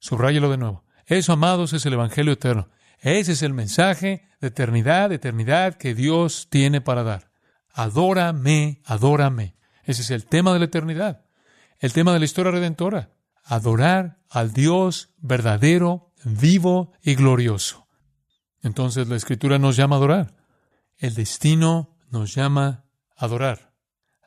Subráyelo 0.00 0.50
de 0.50 0.56
nuevo. 0.56 0.84
Eso, 1.06 1.32
amados, 1.32 1.72
es 1.72 1.86
el 1.86 1.92
Evangelio 1.92 2.32
eterno. 2.32 2.68
Ese 2.98 3.32
es 3.32 3.42
el 3.42 3.52
mensaje 3.52 4.28
de 4.40 4.48
eternidad, 4.48 5.12
eternidad 5.12 5.74
que 5.74 5.94
Dios 5.94 6.48
tiene 6.50 6.80
para 6.80 7.04
dar. 7.04 7.30
Adórame, 7.72 8.80
adórame. 8.84 9.54
Ese 9.84 10.02
es 10.02 10.10
el 10.10 10.26
tema 10.26 10.52
de 10.52 10.58
la 10.58 10.64
eternidad. 10.64 11.24
El 11.78 11.92
tema 11.92 12.12
de 12.12 12.18
la 12.18 12.24
historia 12.24 12.50
redentora. 12.50 13.10
Adorar 13.48 14.18
al 14.28 14.52
Dios 14.52 15.14
verdadero, 15.18 16.12
vivo 16.24 16.92
y 17.02 17.14
glorioso. 17.14 17.86
Entonces 18.62 19.06
la 19.08 19.14
Escritura 19.16 19.58
nos 19.58 19.76
llama 19.76 19.96
a 19.96 19.98
adorar. 19.98 20.36
El 20.98 21.14
destino 21.14 21.96
nos 22.10 22.34
llama 22.34 22.84
a 23.16 23.24
adorar. 23.24 23.72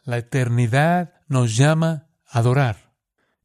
La 0.03 0.17
eternidad 0.17 1.13
nos 1.27 1.57
llama 1.57 2.07
a 2.25 2.39
adorar. 2.39 2.93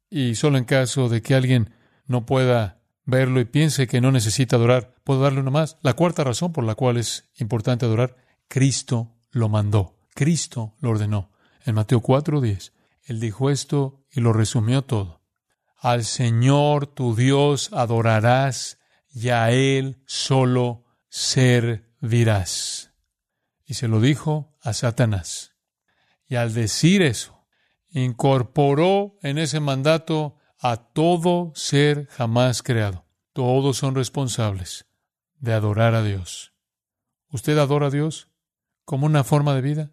Y 0.09 0.35
solo 0.35 0.57
en 0.57 0.63
caso 0.63 1.09
de 1.09 1.21
que 1.21 1.35
alguien 1.35 1.73
no 2.07 2.25
pueda 2.25 2.81
verlo 3.05 3.39
y 3.39 3.45
piense 3.45 3.87
que 3.87 4.01
no 4.01 4.11
necesita 4.11 4.55
adorar, 4.55 4.95
puedo 5.03 5.21
darle 5.21 5.41
una 5.41 5.51
más. 5.51 5.77
La 5.81 5.93
cuarta 5.93 6.23
razón 6.23 6.53
por 6.53 6.63
la 6.63 6.75
cual 6.75 6.97
es 6.97 7.29
importante 7.35 7.85
adorar, 7.85 8.15
Cristo 8.47 9.15
lo 9.31 9.49
mandó. 9.49 9.97
Cristo 10.13 10.75
lo 10.79 10.91
ordenó. 10.91 11.31
En 11.65 11.75
Mateo 11.75 12.01
4:10, 12.01 12.71
Él 13.03 13.19
dijo 13.19 13.49
esto 13.49 14.05
y 14.11 14.21
lo 14.21 14.33
resumió 14.33 14.81
todo. 14.83 15.14
Al 15.85 16.03
Señor 16.03 16.87
tu 16.87 17.15
Dios 17.15 17.69
adorarás 17.71 18.79
y 19.13 19.29
a 19.29 19.51
Él 19.51 20.01
solo 20.07 20.83
servirás. 21.09 22.91
Y 23.67 23.75
se 23.75 23.87
lo 23.87 24.01
dijo 24.01 24.57
a 24.63 24.73
Satanás. 24.73 25.53
Y 26.27 26.37
al 26.37 26.55
decir 26.55 27.03
eso, 27.03 27.45
incorporó 27.91 29.19
en 29.21 29.37
ese 29.37 29.59
mandato 29.59 30.37
a 30.57 30.77
todo 30.77 31.51
ser 31.53 32.07
jamás 32.07 32.63
creado. 32.63 33.05
Todos 33.31 33.77
son 33.77 33.93
responsables 33.93 34.87
de 35.37 35.53
adorar 35.53 35.93
a 35.93 36.01
Dios. 36.01 36.55
¿Usted 37.29 37.59
adora 37.59 37.87
a 37.87 37.91
Dios 37.91 38.31
como 38.85 39.05
una 39.05 39.23
forma 39.23 39.53
de 39.53 39.61
vida? 39.61 39.91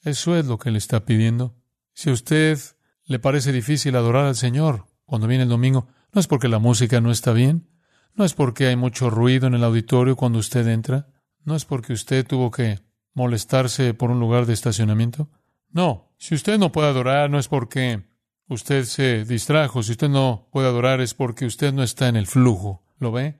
Eso 0.00 0.34
es 0.34 0.46
lo 0.46 0.56
que 0.58 0.70
le 0.70 0.78
está 0.78 1.04
pidiendo. 1.04 1.62
Si 1.92 2.08
a 2.08 2.14
usted 2.14 2.58
le 3.04 3.18
parece 3.18 3.52
difícil 3.52 3.96
adorar 3.96 4.24
al 4.24 4.36
Señor 4.36 4.95
cuando 5.06 5.26
viene 5.26 5.44
el 5.44 5.48
domingo, 5.48 5.88
no 6.12 6.20
es 6.20 6.26
porque 6.26 6.48
la 6.48 6.58
música 6.58 7.00
no 7.00 7.10
está 7.10 7.32
bien, 7.32 7.68
no 8.14 8.24
es 8.24 8.34
porque 8.34 8.66
hay 8.66 8.76
mucho 8.76 9.08
ruido 9.10 9.46
en 9.46 9.54
el 9.54 9.64
auditorio 9.64 10.16
cuando 10.16 10.38
usted 10.38 10.66
entra, 10.68 11.08
no 11.44 11.54
es 11.54 11.64
porque 11.64 11.92
usted 11.92 12.26
tuvo 12.26 12.50
que 12.50 12.80
molestarse 13.14 13.94
por 13.94 14.10
un 14.10 14.20
lugar 14.20 14.46
de 14.46 14.52
estacionamiento? 14.52 15.30
No, 15.70 16.12
si 16.18 16.34
usted 16.34 16.58
no 16.58 16.70
puede 16.70 16.88
adorar 16.88 17.30
no 17.30 17.38
es 17.38 17.48
porque 17.48 18.04
usted 18.48 18.84
se 18.84 19.24
distrajo, 19.24 19.82
si 19.82 19.92
usted 19.92 20.08
no 20.08 20.48
puede 20.52 20.68
adorar 20.68 21.00
es 21.00 21.14
porque 21.14 21.46
usted 21.46 21.72
no 21.72 21.82
está 21.82 22.08
en 22.08 22.16
el 22.16 22.26
flujo, 22.26 22.84
¿lo 22.98 23.12
ve? 23.12 23.38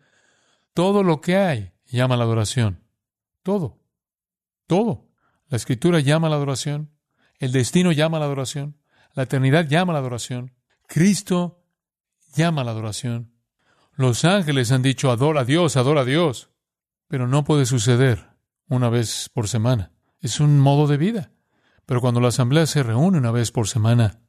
Todo 0.73 1.03
lo 1.03 1.21
que 1.21 1.37
hay 1.37 1.73
llama 1.87 2.15
a 2.15 2.19
la 2.19 2.25
adoración, 2.25 2.83
todo, 3.43 3.81
todo. 4.67 5.09
La 5.49 5.57
escritura 5.57 6.01
llama 6.01 6.27
a 6.27 6.31
la 6.31 6.37
adoración, 6.37 6.91
el 7.39 7.53
destino 7.53 7.93
llama 7.93 8.17
a 8.17 8.21
la 8.21 8.27
adoración, 8.27 8.79
la 9.15 9.25
eternidad 9.25 9.69
llama 9.69 9.93
a 9.93 9.95
la 9.95 10.01
adoración, 10.01 10.56
Cristo 10.87 11.65
llama 12.35 12.63
a 12.63 12.65
la 12.65 12.71
adoración. 12.73 13.33
Los 13.95 14.25
ángeles 14.25 14.73
han 14.73 14.83
dicho, 14.83 15.11
adora 15.11 15.41
a 15.41 15.45
Dios, 15.45 15.77
adora 15.77 16.03
a 16.03 16.05
Dios, 16.05 16.51
pero 17.09 17.27
no 17.27 17.45
puede 17.45 17.67
suceder 17.67 18.31
una 18.69 18.89
vez 18.89 19.31
por 19.33 19.49
semana. 19.49 19.93
Es 20.21 20.41
un 20.41 20.59
modo 20.61 20.87
de 20.87 20.97
vida. 20.97 21.31
Pero 21.87 22.01
cuando 22.01 22.21
la 22.21 22.29
asamblea 22.29 22.67
se 22.67 22.83
reúne 22.83 23.19
una 23.19 23.31
vez 23.31 23.53
por 23.53 23.69
semana, 23.69 24.21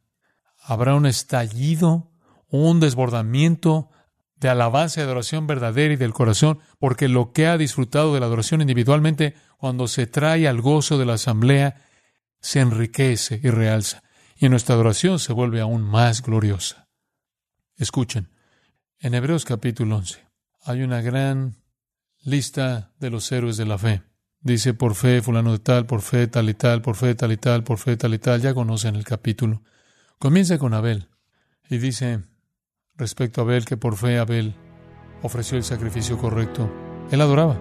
habrá 0.63 0.93
un 0.93 1.05
estallido, 1.05 2.11
un 2.49 2.79
desbordamiento 2.79 3.89
de 4.35 4.49
alabanza 4.49 4.99
y 4.99 5.03
adoración 5.03 5.47
verdadera 5.47 5.95
y 5.95 5.97
del 5.97 6.13
corazón, 6.13 6.59
porque 6.79 7.07
lo 7.07 7.31
que 7.31 7.47
ha 7.47 7.57
disfrutado 7.57 8.13
de 8.13 8.19
la 8.19 8.27
adoración 8.27 8.61
individualmente, 8.61 9.33
cuando 9.57 9.87
se 9.87 10.05
trae 10.05 10.47
al 10.47 10.61
gozo 10.61 10.99
de 10.99 11.07
la 11.07 11.13
asamblea, 11.13 11.81
se 12.39 12.59
enriquece 12.59 13.39
y 13.43 13.49
realza, 13.49 14.03
y 14.39 14.49
nuestra 14.49 14.75
adoración 14.75 15.19
se 15.19 15.33
vuelve 15.33 15.61
aún 15.61 15.81
más 15.81 16.21
gloriosa. 16.21 16.87
Escuchen, 17.75 18.29
en 18.99 19.13
Hebreos 19.13 19.45
capítulo 19.45 19.97
11 19.97 20.27
hay 20.63 20.81
una 20.81 21.01
gran 21.01 21.55
lista 22.23 22.91
de 22.99 23.09
los 23.09 23.31
héroes 23.31 23.57
de 23.57 23.65
la 23.65 23.77
fe. 23.77 24.03
Dice 24.41 24.73
por 24.73 24.95
fe 24.95 25.21
fulano 25.21 25.51
de 25.53 25.59
tal, 25.59 25.85
por 25.85 26.01
fe 26.01 26.27
tal 26.27 26.49
y 26.49 26.53
tal, 26.53 26.81
por 26.81 26.95
fe 26.95 27.15
tal 27.15 27.31
y 27.31 27.37
tal, 27.37 27.63
por 27.63 27.77
fe 27.77 27.97
tal 27.97 28.13
y 28.13 28.19
tal. 28.19 28.41
Ya 28.41 28.53
conocen 28.53 28.95
el 28.95 29.03
capítulo. 29.03 29.63
Comienza 30.19 30.57
con 30.57 30.73
Abel 30.73 31.07
y 31.69 31.77
dice 31.77 32.23
respecto 32.95 33.41
a 33.41 33.43
Abel 33.45 33.65
que 33.65 33.77
por 33.77 33.95
fe 33.95 34.19
Abel 34.19 34.55
ofreció 35.23 35.57
el 35.57 35.63
sacrificio 35.63 36.17
correcto. 36.17 36.69
Él 37.11 37.21
adoraba. 37.21 37.57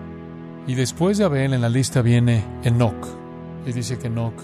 Y 0.66 0.74
después 0.74 1.16
de 1.18 1.24
Abel 1.24 1.54
en 1.54 1.60
la 1.60 1.68
lista 1.68 2.02
viene 2.02 2.44
Enoch. 2.64 3.06
Y 3.66 3.72
dice 3.72 3.98
que 3.98 4.08
Enoch 4.08 4.40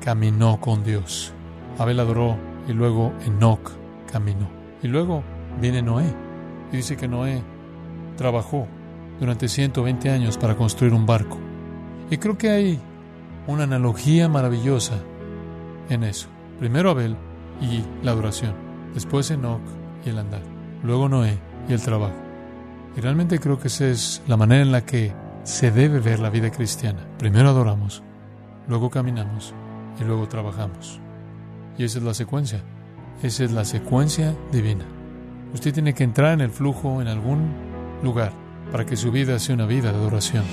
caminó 0.00 0.60
con 0.60 0.84
Dios. 0.84 1.35
Abel 1.78 2.00
adoró 2.00 2.36
y 2.68 2.72
luego 2.72 3.12
Enoch 3.24 3.70
caminó. 4.10 4.48
Y 4.82 4.88
luego 4.88 5.22
viene 5.60 5.82
Noé. 5.82 6.12
Y 6.72 6.76
dice 6.76 6.96
que 6.96 7.08
Noé 7.08 7.42
trabajó 8.16 8.66
durante 9.20 9.48
120 9.48 10.10
años 10.10 10.38
para 10.38 10.56
construir 10.56 10.92
un 10.92 11.06
barco. 11.06 11.38
Y 12.10 12.18
creo 12.18 12.36
que 12.36 12.50
hay 12.50 12.80
una 13.46 13.64
analogía 13.64 14.28
maravillosa 14.28 14.94
en 15.88 16.04
eso. 16.04 16.28
Primero 16.58 16.90
Abel 16.90 17.16
y 17.60 17.82
la 18.04 18.12
adoración. 18.12 18.54
Después 18.94 19.30
Enoch 19.30 19.60
y 20.04 20.10
el 20.10 20.18
andar. 20.18 20.42
Luego 20.82 21.08
Noé 21.08 21.38
y 21.68 21.72
el 21.72 21.82
trabajo. 21.82 22.16
Y 22.96 23.00
realmente 23.00 23.38
creo 23.38 23.58
que 23.58 23.68
esa 23.68 23.86
es 23.86 24.22
la 24.26 24.36
manera 24.36 24.62
en 24.62 24.72
la 24.72 24.84
que 24.84 25.12
se 25.42 25.70
debe 25.70 26.00
ver 26.00 26.18
la 26.18 26.30
vida 26.30 26.50
cristiana. 26.50 27.06
Primero 27.18 27.50
adoramos, 27.50 28.02
luego 28.68 28.90
caminamos 28.90 29.54
y 30.00 30.04
luego 30.04 30.26
trabajamos. 30.28 31.00
Y 31.78 31.84
esa 31.84 31.98
es 31.98 32.04
la 32.04 32.14
secuencia. 32.14 32.62
Esa 33.22 33.44
es 33.44 33.52
la 33.52 33.64
secuencia 33.64 34.34
divina. 34.52 34.84
Usted 35.54 35.72
tiene 35.72 35.94
que 35.94 36.04
entrar 36.04 36.32
en 36.34 36.40
el 36.40 36.50
flujo 36.50 37.00
en 37.00 37.08
algún 37.08 37.52
lugar 38.02 38.32
para 38.72 38.84
que 38.84 38.96
su 38.96 39.10
vida 39.10 39.38
sea 39.38 39.54
una 39.54 39.66
vida 39.66 39.92
de 39.92 39.98
adoración. 39.98 40.44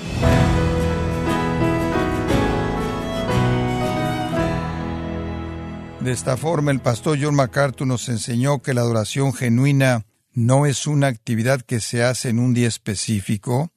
De 6.00 6.12
esta 6.12 6.36
forma, 6.36 6.70
el 6.70 6.80
pastor 6.80 7.18
John 7.20 7.34
MacArthur 7.34 7.86
nos 7.86 8.10
enseñó 8.10 8.60
que 8.60 8.74
la 8.74 8.82
adoración 8.82 9.32
genuina 9.32 10.04
no 10.34 10.66
es 10.66 10.86
una 10.86 11.06
actividad 11.06 11.62
que 11.62 11.80
se 11.80 12.02
hace 12.02 12.28
en 12.28 12.38
un 12.38 12.52
día 12.52 12.68
específico, 12.68 13.72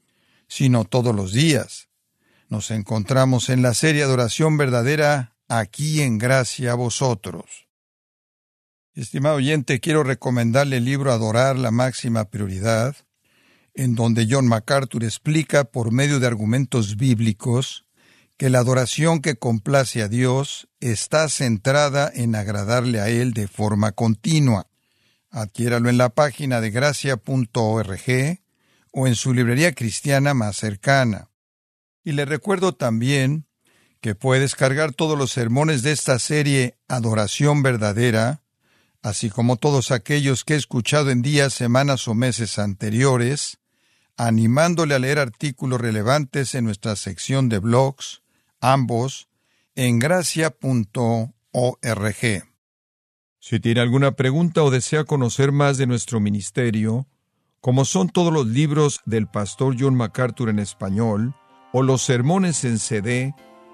sino 0.49 0.83
todos 0.83 1.15
los 1.15 1.31
días. 1.31 1.87
Nos 2.49 2.71
encontramos 2.71 3.49
en 3.49 3.61
la 3.61 3.73
serie 3.73 4.03
Adoración 4.03 4.57
Verdadera 4.57 5.36
aquí 5.47 6.01
en 6.01 6.17
gracia 6.17 6.71
a 6.71 6.75
vosotros. 6.75 7.67
Estimado 8.93 9.35
oyente, 9.35 9.79
quiero 9.79 10.03
recomendarle 10.03 10.77
el 10.77 10.85
libro 10.85 11.11
Adorar 11.11 11.57
la 11.57 11.71
máxima 11.71 12.25
prioridad, 12.29 12.95
en 13.75 13.95
donde 13.95 14.27
John 14.29 14.47
MacArthur 14.47 15.03
explica 15.03 15.65
por 15.65 15.91
medio 15.91 16.19
de 16.19 16.27
argumentos 16.27 16.97
bíblicos 16.97 17.85
que 18.37 18.49
la 18.49 18.59
adoración 18.59 19.21
que 19.21 19.35
complace 19.35 20.01
a 20.01 20.07
Dios 20.07 20.67
está 20.79 21.27
centrada 21.29 22.11
en 22.13 22.35
agradarle 22.35 22.99
a 22.99 23.09
Él 23.09 23.33
de 23.33 23.47
forma 23.47 23.91
continua. 23.91 24.67
Adquiéralo 25.29 25.89
en 25.89 25.97
la 25.97 26.09
página 26.09 26.61
de 26.61 26.71
gracia.org 26.71 28.39
o 28.91 29.07
en 29.07 29.15
su 29.15 29.33
librería 29.33 29.73
cristiana 29.73 30.33
más 30.33 30.57
cercana. 30.57 31.29
Y 32.03 32.13
le 32.13 32.25
recuerdo 32.25 32.73
también 32.73 33.46
que 34.07 34.15
puede 34.15 34.39
descargar 34.39 34.93
todos 34.93 35.19
los 35.19 35.33
sermones 35.33 35.83
de 35.83 35.91
esta 35.91 36.17
serie 36.17 36.77
Adoración 36.87 37.61
Verdadera, 37.61 38.41
así 39.01 39.29
como 39.29 39.57
todos 39.57 39.91
aquellos 39.91 40.45
que 40.45 40.53
he 40.53 40.55
escuchado 40.55 41.09
en 41.09 41.21
días, 41.21 41.53
semanas 41.53 42.07
o 42.07 42.13
meses 42.13 42.57
anteriores, 42.57 43.57
animándole 44.15 44.95
a 44.95 44.99
leer 44.99 45.19
artículos 45.19 45.81
relevantes 45.81 46.55
en 46.55 46.63
nuestra 46.63 46.95
sección 46.95 47.49
de 47.49 47.59
blogs, 47.59 48.21
ambos 48.61 49.27
en 49.75 49.99
gracia.org. 49.99 50.53
Si 53.39 53.59
tiene 53.59 53.81
alguna 53.81 54.13
pregunta 54.13 54.63
o 54.63 54.71
desea 54.71 55.03
conocer 55.03 55.51
más 55.51 55.77
de 55.77 55.85
nuestro 55.85 56.21
ministerio, 56.21 57.07
como 57.59 57.83
son 57.83 58.07
todos 58.07 58.31
los 58.31 58.47
libros 58.47 59.01
del 59.05 59.27
pastor 59.27 59.75
John 59.77 59.95
MacArthur 59.95 60.47
en 60.47 60.59
español, 60.59 61.35
o 61.73 61.83
los 61.83 62.03
sermones 62.03 62.63
en 62.63 62.79
CD, 62.79 63.35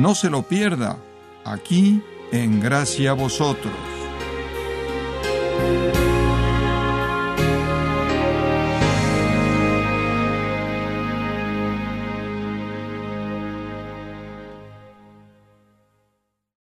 No 0.00 0.14
se 0.14 0.30
lo 0.30 0.40
pierda, 0.40 0.96
aquí 1.44 2.02
en 2.32 2.58
Gracia 2.58 3.10
a 3.10 3.12
Vosotros. 3.12 3.89